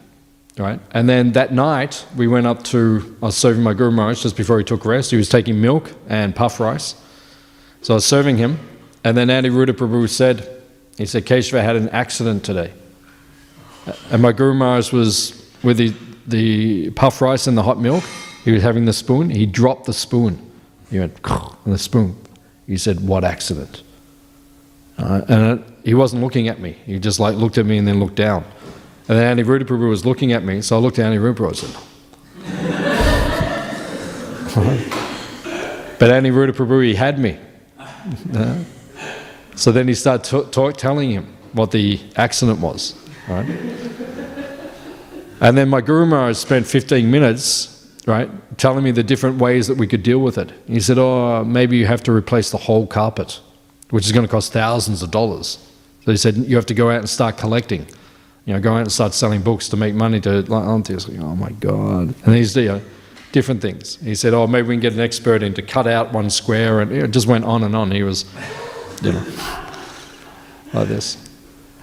[0.58, 0.80] right?
[0.92, 4.36] And then that night we went up to, I was serving my Guru Maharaj just
[4.36, 5.10] before he took rest.
[5.10, 6.94] He was taking milk and puff rice.
[7.82, 8.58] So I was serving him,
[9.04, 10.62] and then Aniruddha Prabhu said,
[10.96, 12.72] he said, Keshava had an accident today.
[14.10, 15.94] And my Guru Maharaj was with the
[16.26, 18.04] the puff rice and the hot milk.
[18.44, 19.30] He was having the spoon.
[19.30, 20.50] He dropped the spoon.
[20.90, 21.18] He went,
[21.64, 22.16] and the spoon.
[22.66, 23.82] He said, What accident?
[24.96, 26.72] Uh, and it, he wasn't looking at me.
[26.86, 28.44] He just like looked at me and then looked down.
[29.06, 31.56] And then Aniruddha Prabhu was looking at me, so I looked at Aniruddha Prabhu and
[31.56, 31.70] said,
[35.98, 37.38] But Aniruddha Prabhu, he had me.
[38.34, 38.58] Uh,
[39.56, 42.94] so then he started t- telling him what the accident was.
[43.28, 43.46] Right?
[45.40, 49.76] And then my Guru Maharaj spent 15 minutes, right, telling me the different ways that
[49.76, 50.50] we could deal with it.
[50.66, 53.40] He said, Oh, maybe you have to replace the whole carpet,
[53.90, 55.58] which is going to cost thousands of dollars.
[56.04, 57.86] So he said, You have to go out and start collecting.
[58.46, 61.52] You know, go out and start selling books to make money to, like, oh my
[61.52, 62.14] God.
[62.24, 62.82] And these, you know,
[63.32, 63.96] different things.
[63.96, 66.80] He said, Oh, maybe we can get an expert in to cut out one square.
[66.80, 67.90] And it just went on and on.
[67.90, 68.24] He was,
[69.02, 69.24] you know,
[70.72, 71.18] like this.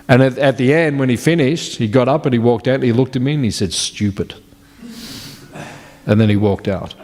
[0.07, 2.75] And at, at, the end, when he finished, he got up and he walked out
[2.75, 4.35] and he looked at me and he said, Stupid.
[6.05, 6.95] And then he walked out.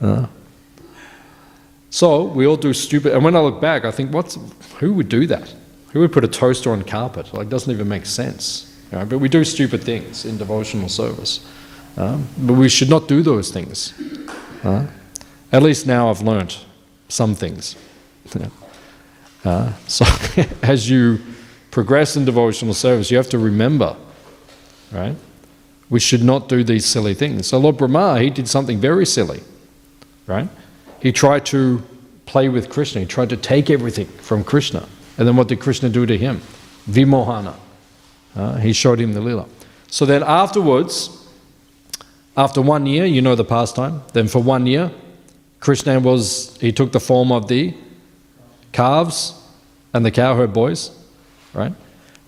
[0.00, 0.26] Uh,
[1.90, 3.14] so we all do stupid.
[3.14, 4.38] And when I look back, I think, what's,
[4.78, 5.52] who would do that?
[5.98, 7.34] Who would put a toaster on carpet?
[7.34, 8.72] Like, doesn't even make sense.
[8.92, 9.04] You know?
[9.04, 11.44] But we do stupid things in devotional service.
[11.96, 13.94] Uh, but we should not do those things.
[14.62, 14.86] Uh,
[15.50, 16.64] at least now I've learnt
[17.08, 17.74] some things.
[19.44, 20.04] Uh, so
[20.62, 21.20] as you
[21.70, 23.96] progress in devotional service, you have to remember,
[24.92, 25.14] right?
[25.88, 27.46] We should not do these silly things.
[27.46, 29.40] So Lord Brahma, he did something very silly,
[30.26, 30.48] right?
[31.00, 31.82] He tried to
[32.26, 33.02] play with Krishna.
[33.02, 34.88] He tried to take everything from Krishna.
[35.18, 36.40] And then what did Krishna do to him?
[36.88, 37.56] Vimohana.
[38.34, 39.46] Uh, he showed him the lila.
[39.88, 41.28] So then afterwards,
[42.36, 44.92] after one year, you know the pastime, then for one year,
[45.60, 47.74] Krishna was, he took the form of the
[48.72, 49.34] calves
[49.92, 50.92] and the cowherd boys
[51.58, 51.72] right?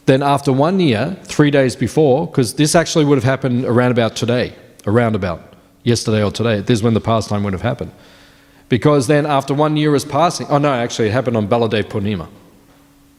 [0.07, 4.16] Then after one year, three days before, because this actually would have happened around about
[4.16, 4.55] today,
[4.86, 6.61] around about yesterday or today.
[6.61, 7.93] This is when the pastime would have happened.
[8.68, 12.28] Because then after one year is passing, oh no, actually it happened on Baladev Purnima.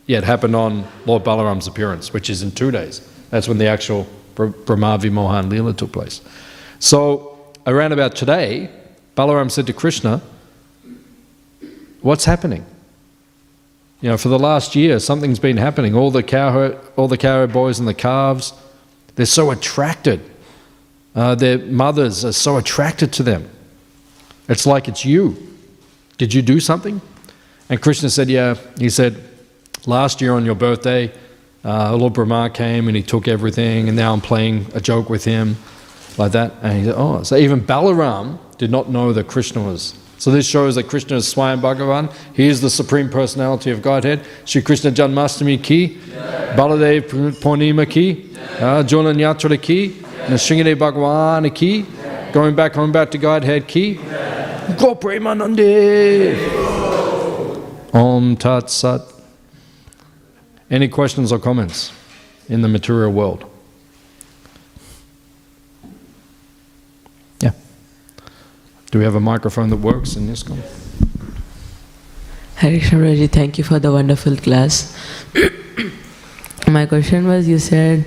[0.08, 3.08] Yeah, it happened on Lord Balaram's appearance, which is in two days.
[3.30, 6.22] That's when the actual Brahma Vimohan Leela took place.
[6.80, 8.70] So around about today,
[9.16, 10.22] Balaram said to Krishna,
[12.02, 12.66] What's happening?
[14.02, 15.94] You know, for the last year, something's been happening.
[15.94, 18.54] All the cow, all the cow boys and the calves,
[19.16, 20.20] they're so attracted.
[21.14, 23.48] Uh, their mothers are so attracted to them.
[24.50, 25.38] It's like it's you.
[26.18, 27.02] Did you do something?
[27.70, 28.56] And Krishna said, Yeah.
[28.80, 29.22] He said,
[29.86, 31.12] Last year on your birthday,
[31.64, 35.26] uh, Lord Brahma came and he took everything, and now I'm playing a joke with
[35.26, 35.58] him,
[36.18, 36.54] like that.
[36.62, 40.46] And he said, Oh, so even Balaram did not know that Krishna was so this
[40.46, 42.14] shows that Krishna is Swayam Bhagavan.
[42.36, 44.24] He is the Supreme Personality of Godhead.
[44.46, 46.56] Shri Krishna Janmastami ki, yeah.
[46.56, 47.10] Baladev
[47.42, 50.76] Purnima ki, uh, Julan Yatra ki, yeah.
[50.76, 51.86] Bhagavan ki,
[52.34, 56.38] Going back home back to Godhead ki, Gaura Premanande!
[57.92, 59.11] Om Tat Sat.
[60.72, 61.92] Any questions or comments
[62.48, 63.44] in the material world?
[67.42, 67.52] Yeah.
[68.90, 70.64] Do we have a microphone that works in this one?
[72.56, 74.96] Hare Krishna thank you for the wonderful class.
[76.68, 78.06] My question was you said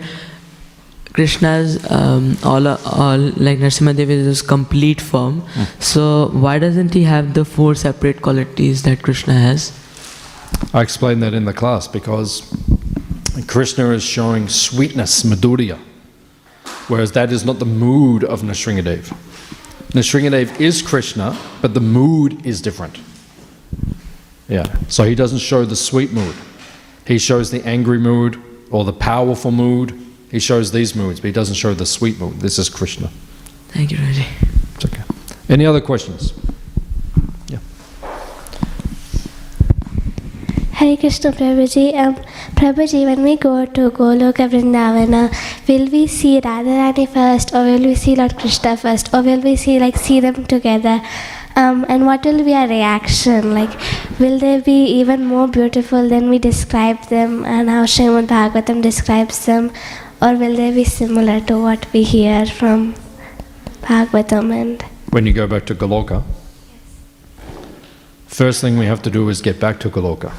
[1.12, 5.42] Krishna's um, all, all like Narasimhadev is his complete form.
[5.80, 9.78] So why doesn't he have the four separate qualities that Krishna has?
[10.72, 12.42] I explained that in the class because
[13.46, 15.78] Krishna is showing sweetness, madhurya,
[16.88, 19.12] whereas that is not the mood of Nrsingadev.
[19.90, 22.98] Nrsingadev is Krishna, but the mood is different.
[24.48, 26.34] Yeah, so he doesn't show the sweet mood.
[27.06, 29.98] He shows the angry mood or the powerful mood.
[30.30, 32.40] He shows these moods, but he doesn't show the sweet mood.
[32.40, 33.08] This is Krishna.
[33.68, 34.26] Thank you, Prabhuji.
[34.74, 35.02] It's okay.
[35.48, 36.32] Any other questions?
[40.84, 41.94] Hare Krishna Prabhuji.
[41.94, 42.14] Um,
[42.56, 45.22] Prabhuji, when we go to Goloka Vrindavana,
[45.68, 49.56] will we see Radharani first, or will we see Lord Krishna first, or will we
[49.56, 51.00] see like see them together?
[51.56, 53.54] Um, and what will be our reaction?
[53.54, 53.70] Like,
[54.20, 59.46] will they be even more beautiful than we describe them, and how Srimad Bhagavatam describes
[59.46, 59.70] them,
[60.20, 62.94] or will they be similar to what we hear from
[63.82, 64.82] Bhagavatam and?
[65.10, 66.24] When you go back to Goloka,
[68.26, 70.32] first thing we have to do is get back to Goloka.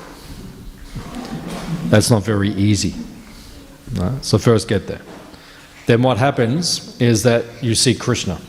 [1.90, 2.94] That's not very easy.
[3.94, 4.24] right?
[4.24, 5.02] So first get there.
[5.86, 8.40] Then what happens is that you see Krishna.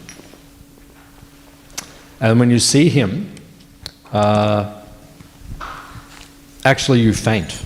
[2.21, 3.35] And when you see him,
[4.13, 4.81] uh,
[6.65, 7.63] actually you faint.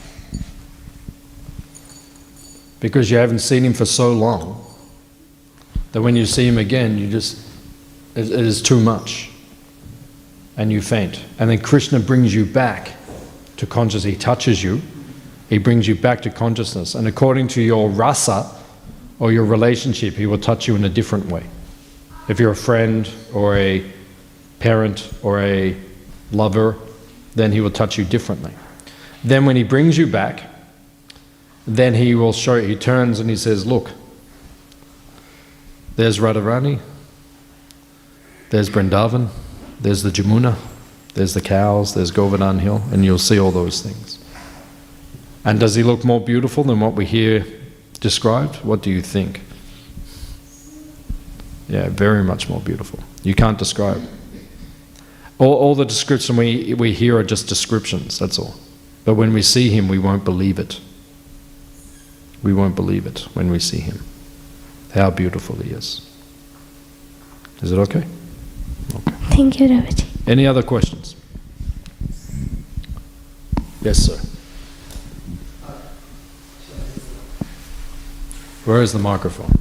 [2.81, 4.65] Because you haven't seen him for so long
[5.93, 7.47] that when you see him again, you just,
[8.15, 9.31] it it is too much.
[10.57, 11.25] And you faint.
[11.39, 12.93] And then Krishna brings you back
[13.57, 14.13] to consciousness.
[14.13, 14.83] He touches you,
[15.51, 16.95] he brings you back to consciousness.
[16.95, 18.49] And according to your rasa
[19.19, 21.45] or your relationship, he will touch you in a different way.
[22.29, 23.85] If you're a friend or a
[24.61, 25.77] parent or a
[26.31, 26.77] lover,
[27.35, 28.53] then he will touch you differently.
[29.25, 30.45] Then when he brings you back,
[31.67, 33.91] then he will show he turns and he says, Look,
[35.97, 36.79] there's Radharani,
[38.51, 39.31] there's Brindavan,
[39.81, 40.57] there's the Jamuna,
[41.15, 44.20] there's the cows, there's Govardhan Hill, and you'll see all those things.
[45.45, 47.47] And does he look more beautiful than what we hear
[48.01, 48.57] described?
[48.57, 49.41] What do you think?
[51.69, 52.99] Yeah, very much more beautiful.
[53.23, 54.03] You can't describe.
[55.39, 58.55] All, all the description we, we hear are just descriptions, that's all.
[59.05, 60.81] But when we see him, we won't believe it.
[62.43, 64.01] We won't believe it when we see him.
[64.93, 66.07] How beautiful he is.
[67.63, 68.05] Is it okay?
[68.95, 69.17] okay.
[69.31, 70.29] Thank you, Prabhuji.
[70.29, 71.17] Any other questions?
[73.83, 74.30] Yes, sir.
[78.67, 79.59] Where is the microphone?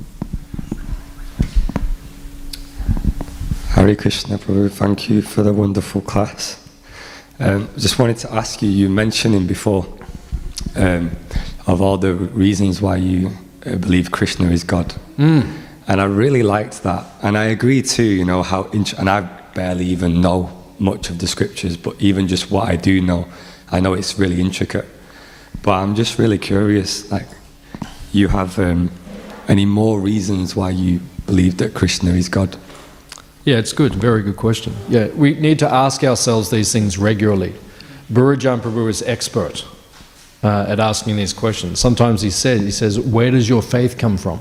[3.69, 6.61] Hare Krishna Prabhu, thank you for the wonderful class.
[7.39, 9.87] Um, just wanted to ask you, you mentioning before
[10.75, 11.11] um,
[11.65, 13.31] of all the reasons why you
[13.65, 14.93] uh, believe Krishna is God.
[15.17, 15.49] Mm.
[15.87, 17.05] And I really liked that.
[17.23, 19.21] And I agree too, you know, how, int- and I
[19.53, 23.29] barely even know much of the scriptures, but even just what I do know,
[23.71, 24.85] I know it's really intricate.
[25.63, 27.27] But I'm just really curious, like,
[28.11, 28.91] you have um,
[29.47, 32.57] any more reasons why you believe that Krishna is God?
[33.45, 33.95] Yeah, it's good.
[33.95, 34.75] Very good question.
[34.89, 37.53] Yeah, we need to ask ourselves these things regularly.
[38.11, 39.65] Bhurijan Prabhu is expert
[40.43, 41.79] uh, at asking these questions.
[41.79, 44.39] Sometimes he says, he says, where does your faith come from?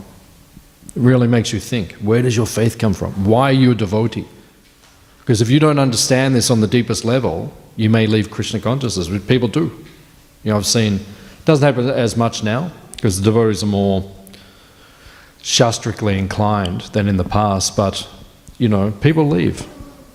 [0.88, 1.92] It really makes you think.
[1.94, 3.24] Where does your faith come from?
[3.24, 4.26] Why are you a devotee?
[5.20, 9.08] Because if you don't understand this on the deepest level, you may leave Krishna consciousness,
[9.08, 9.84] which people do.
[10.42, 14.10] You know, I've seen, it doesn't happen as much now, because the devotees are more
[15.40, 18.08] shastrically inclined than in the past, but
[18.58, 19.64] you know, people leave.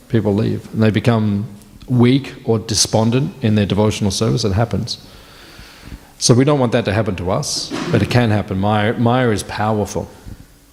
[0.10, 0.72] People leave.
[0.74, 1.48] And they become
[1.88, 4.44] weak or despondent in their devotional service.
[4.44, 5.06] It happens.
[6.20, 8.60] So we don't want that to happen to us, but it can happen.
[8.60, 10.10] Maya, Maya is powerful.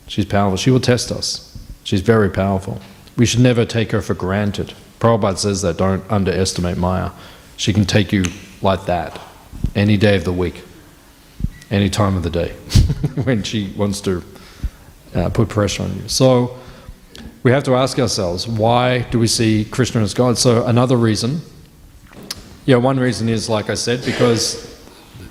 [0.09, 0.57] She's powerful.
[0.57, 1.57] She will test us.
[1.85, 2.81] She's very powerful.
[3.17, 4.75] We should never take her for granted.
[4.99, 7.13] Prabhupada says that don't underestimate Maya.
[7.57, 8.25] She can take you
[8.63, 9.21] like that
[9.77, 10.63] any day of the week,
[11.71, 12.51] any time of the day,
[13.25, 14.23] when she wants to
[15.15, 16.09] uh, put pressure on you.
[16.09, 16.59] So
[17.43, 20.37] we have to ask ourselves why do we see Krishna as God?
[20.39, 21.41] So, another reason,
[22.67, 24.67] yeah, one reason is, like I said, because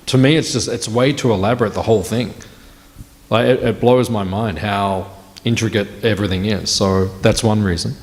[0.06, 2.34] to me it's just, it's way too elaborate, the whole thing.
[3.28, 5.12] Like, it, it blows my mind how
[5.44, 6.70] intricate everything is.
[6.70, 7.94] So that's one reason.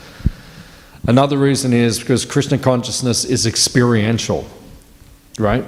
[1.06, 4.48] Another reason is because Krishna consciousness is experiential,
[5.38, 5.66] right?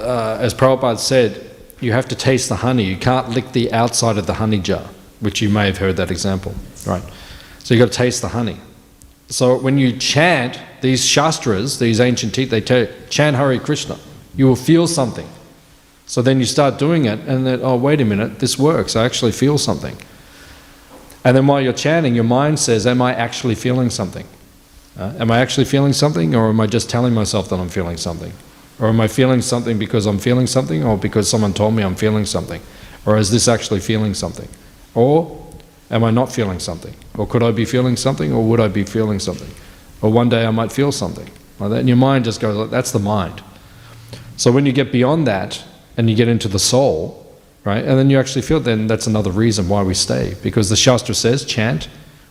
[0.00, 2.84] Uh, as Prabhupada said, you have to taste the honey.
[2.84, 4.88] You can't lick the outside of the honey jar,
[5.20, 6.54] which you may have heard that example,
[6.86, 7.02] right?
[7.60, 8.58] So you've got to taste the honey.
[9.28, 13.98] So when you chant these shastras, these ancient teachers, they tell you, chant Hare Krishna,
[14.34, 15.28] you will feel something.
[16.06, 18.96] So then you start doing it, and then, oh, wait a minute, this works.
[18.96, 19.96] I actually feel something.
[21.24, 24.26] And then while you're chanting, your mind says, Am I actually feeling something?
[24.98, 27.96] Uh, am I actually feeling something, or am I just telling myself that I'm feeling
[27.96, 28.32] something?
[28.80, 31.96] Or am I feeling something because I'm feeling something, or because someone told me I'm
[31.96, 32.62] feeling something?
[33.04, 34.48] Or is this actually feeling something?
[34.94, 35.46] Or
[35.90, 36.94] am I not feeling something?
[37.16, 39.50] Or could I be feeling something, or would I be feeling something?
[40.00, 41.28] Or one day I might feel something
[41.58, 41.80] like that.
[41.80, 43.42] And your mind just goes, like, That's the mind.
[44.36, 45.62] So when you get beyond that
[45.98, 47.20] and you get into the soul,
[47.64, 47.84] right?
[47.84, 51.14] And then you actually feel then that's another reason why we stay because the Shastra
[51.14, 51.88] says chant,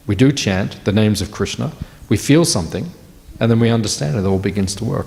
[0.08, 1.72] we do chant the names of Krishna,
[2.10, 2.90] we feel something,
[3.40, 5.06] and then we understand it, it all begins to work.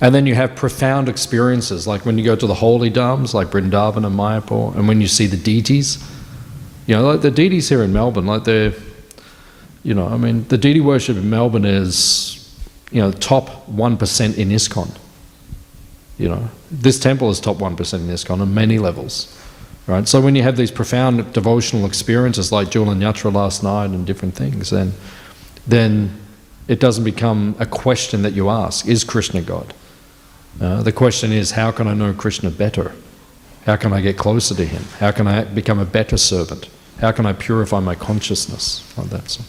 [0.00, 3.48] And then you have profound experiences, like when you go to the holy dhams, like
[3.48, 5.98] Vrindavan and Mayapur, and when you see the deities.
[6.86, 8.72] You know, like the deities here in Melbourne, like they're,
[9.82, 12.56] you know, I mean, the deity worship in Melbourne is,
[12.92, 14.96] you know, top 1% in ISKCON.
[16.16, 19.34] You know, this temple is top 1% in ISKCON on many levels.
[19.88, 20.06] Right?
[20.06, 24.34] So when you have these profound devotional experiences like Julan Yatra last night and different
[24.34, 24.92] things, then,
[25.66, 26.14] then
[26.68, 29.74] it doesn't become a question that you ask is Krishna God?
[30.60, 32.92] Uh, the question is how can I know Krishna better?
[33.64, 34.82] How can I get closer to him?
[34.98, 36.68] How can I become a better servant?
[37.00, 38.82] How can I purify my consciousness?
[38.96, 39.28] Like that.
[39.30, 39.44] So.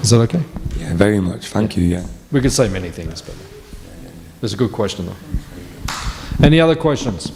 [0.00, 0.42] Is that okay?
[0.76, 1.48] Yeah, very much.
[1.48, 1.84] Thank you.
[1.84, 2.06] Yeah.
[2.30, 3.34] We could say many things, but
[4.42, 6.44] it's a good question though.
[6.44, 7.32] Any other questions?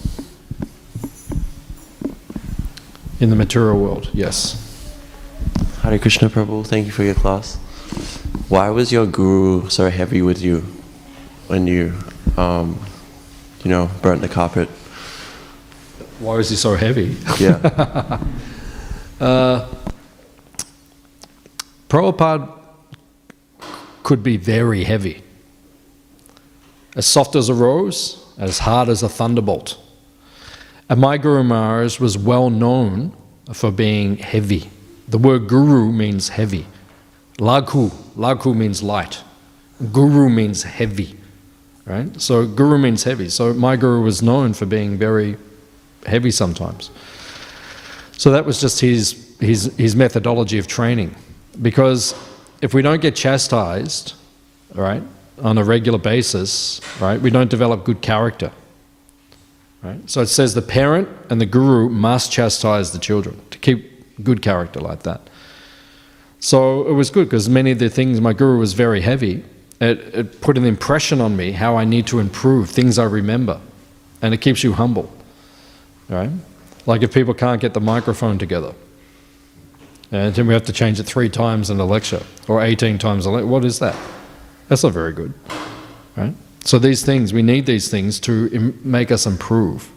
[3.21, 4.65] In the material world, yes.
[5.83, 7.57] Hare Krishna Prabhu, thank you for your class.
[8.49, 10.61] Why was your guru so heavy with you
[11.49, 11.95] when you,
[12.37, 12.79] um,
[13.65, 14.69] you know, burnt the carpet?
[16.19, 17.17] Why is he so heavy?
[17.39, 18.23] Yeah.
[19.21, 19.67] Uh,
[21.89, 22.57] Prabhupada
[24.05, 25.25] could be very heavy.
[26.95, 29.77] As soft as a rose, as hard as a thunderbolt.
[30.89, 33.13] And my Guru Maharaj was well known
[33.53, 34.71] for being heavy.
[35.09, 36.67] The word guru means heavy.
[37.39, 39.23] Laghu, laghu means light.
[39.93, 41.18] Guru means heavy.
[41.89, 42.21] Right?
[42.21, 43.31] So guru means heavy.
[43.31, 45.39] So my guru was known for being very
[46.05, 46.91] heavy sometimes.
[48.13, 51.15] So that was just his, his, his methodology of training.
[51.63, 52.15] Because
[52.61, 54.15] if we don't get chastised,
[54.75, 55.03] right,
[55.41, 58.53] on a regular basis, right, we don't develop good character.
[59.83, 60.11] Right?
[60.11, 64.43] So it says the parent and the guru must chastise the children to keep good
[64.43, 65.31] character like that.
[66.41, 69.45] So it was good because many of the things my guru was very heavy.
[69.81, 73.61] It, it put an impression on me how I need to improve things I remember,
[74.21, 75.13] and it keeps you humble.
[76.09, 76.31] Right?
[76.87, 78.75] Like if people can't get the microphone together,
[80.11, 83.27] and then we have to change it three times in a lecture or 18 times
[83.27, 83.47] a lecture.
[83.47, 83.95] What is that?
[84.69, 85.33] That's not very good,
[86.17, 86.35] right?
[86.65, 89.91] So these things, we need these things to make us improve.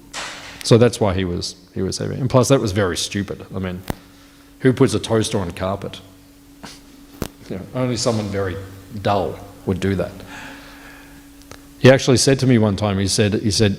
[0.63, 2.15] So that's why he was he was heavy.
[2.15, 3.45] And plus, that was very stupid.
[3.55, 3.82] I mean,
[4.59, 6.01] who puts a toaster on carpet?
[7.73, 8.57] Only someone very
[9.01, 9.39] dull
[9.72, 10.11] would do that.
[11.80, 12.99] He actually said to me one time.
[12.99, 13.78] He said he said,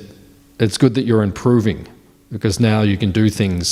[0.58, 1.86] "It's good that you're improving
[2.30, 3.68] because now you can do things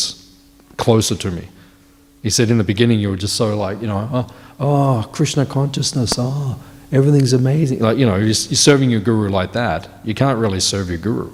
[0.76, 1.48] closer to me."
[2.22, 4.26] He said, "In the beginning, you were just so like you know, oh,
[4.60, 6.60] oh Krishna consciousness, oh."
[6.92, 7.78] everything's amazing.
[7.78, 10.98] Like, you know, you're, you're, serving your guru like that, you can't really serve your
[10.98, 11.30] guru.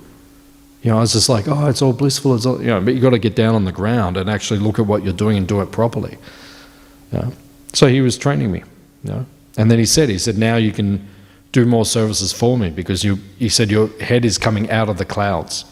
[0.83, 2.95] You know, I was just like, oh, it's all blissful, it's all, you know, but
[2.95, 5.37] you've got to get down on the ground and actually look at what you're doing
[5.37, 6.19] and do it properly.
[7.11, 7.33] Know?
[7.73, 8.63] So he was training me,
[9.03, 9.27] you know.
[9.57, 11.09] And then he said, he said, now you can
[11.53, 14.99] do more services for me because you, he said your head is coming out of
[14.99, 15.65] the clouds.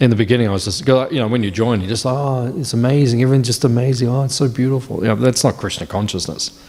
[0.00, 2.54] in the beginning, I was just, you know, when you join, you're just like, oh,
[2.56, 3.20] it's amazing.
[3.20, 4.08] Everyone's just amazing.
[4.08, 5.00] Oh, it's so beautiful.
[5.00, 6.62] Know, that's not Krishna consciousness.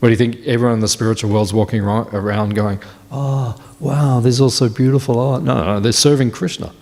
[0.00, 0.46] What do you think?
[0.46, 5.18] Everyone in the spiritual world's walking around going, oh, wow, this is all so beautiful.
[5.18, 6.72] Oh, no, no, they're serving Krishna.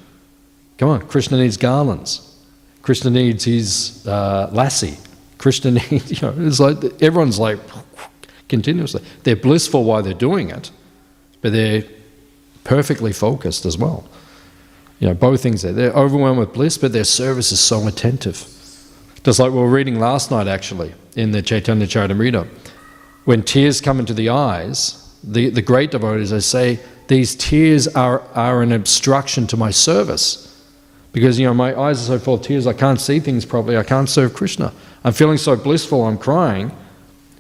[0.79, 2.37] Come on, Krishna needs garlands.
[2.83, 4.99] Krishna needs his uh, lassi.
[5.45, 7.59] Krishna needs, you know, it's like everyone's like
[8.49, 9.03] continuously.
[9.25, 10.71] They're blissful while they're doing it,
[11.43, 11.85] but they're
[12.65, 14.09] perfectly focused as well.
[15.01, 15.75] You know, both things there.
[15.75, 18.39] They're overwhelmed with bliss, but their service is so attentive.
[19.23, 22.49] Just like we were reading last night, actually, in the Chaitanya Charitamrita.
[23.27, 28.23] When tears come into the eyes, the, the great devotees, they say, these tears are,
[28.33, 30.41] are an obstruction to my service.
[31.13, 33.77] Because, you know, my eyes are so full of tears, I can't see things properly,
[33.77, 34.73] I can't serve Krishna.
[35.05, 36.73] I'm feeling so blissful, I'm crying,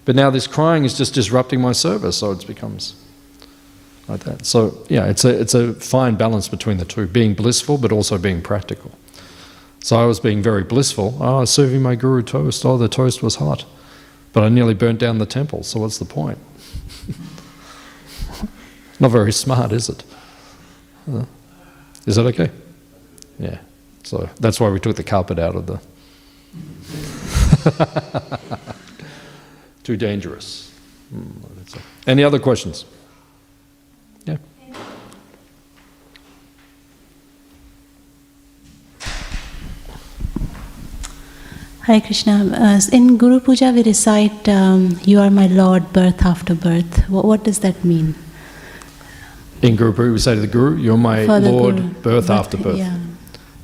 [0.04, 2.94] but now this crying is just disrupting my service, so it becomes
[4.06, 4.44] like that.
[4.44, 8.18] So, yeah, it's a, it's a fine balance between the two, being blissful but also
[8.18, 8.92] being practical.
[9.80, 11.16] So I was being very blissful.
[11.20, 12.64] Oh, I was serving my guru toast.
[12.64, 13.66] Oh, the toast was hot.
[14.32, 16.38] But I nearly burnt down the temple, so what's the point?
[19.00, 20.02] Not very smart, is it?
[22.06, 22.50] Is that okay?
[23.38, 23.58] Yeah.
[24.02, 25.80] So that's why we took the carpet out of the.
[29.84, 30.70] Too dangerous.
[31.10, 31.30] Hmm.
[32.06, 32.84] Any other questions?
[34.26, 34.36] Yeah.
[41.82, 42.50] Hare Krishna.
[42.54, 47.08] Uh, in Guru Puja, we recite, um, You are my Lord, birth after birth.
[47.10, 48.14] What, what does that mean?
[49.60, 51.88] In Guru Puja, we say to the Guru, You're my Lord, Guru.
[51.88, 52.78] birth after birth.
[52.78, 52.98] Yeah.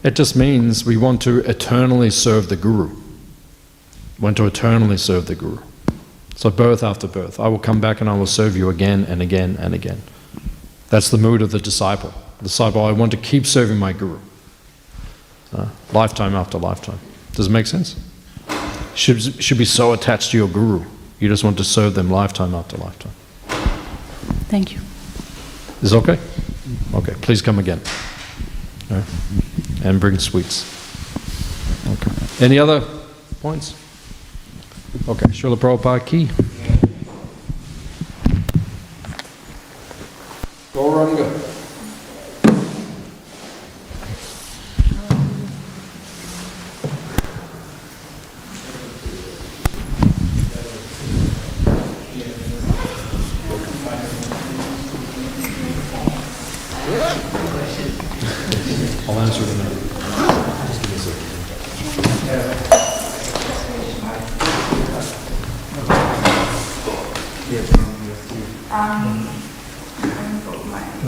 [0.03, 2.95] It just means we want to eternally serve the Guru.
[4.21, 5.59] Want to eternally serve the Guru.
[6.37, 7.41] So, birth after birth.
[7.41, 10.03] I will come back and I will serve you again and again and again.
[10.89, 12.13] That's the mood of the disciple.
[12.39, 14.19] The disciple, I want to keep serving my Guru.
[15.53, 16.99] Uh, lifetime after lifetime.
[17.33, 17.97] Does it make sense?
[18.95, 20.85] Should, should be so attached to your Guru.
[21.19, 23.13] You just want to serve them lifetime after lifetime.
[24.49, 24.81] Thank you.
[25.83, 26.19] Is it okay?
[26.95, 27.81] Okay, please come again.
[28.91, 29.05] Right.
[29.85, 30.67] And bring sweets.
[31.87, 32.45] Okay.
[32.45, 32.83] Any other
[33.41, 33.80] points?
[34.91, 36.29] Okay, Srila Prabhupada ki.
[40.75, 41.60] Gauranga.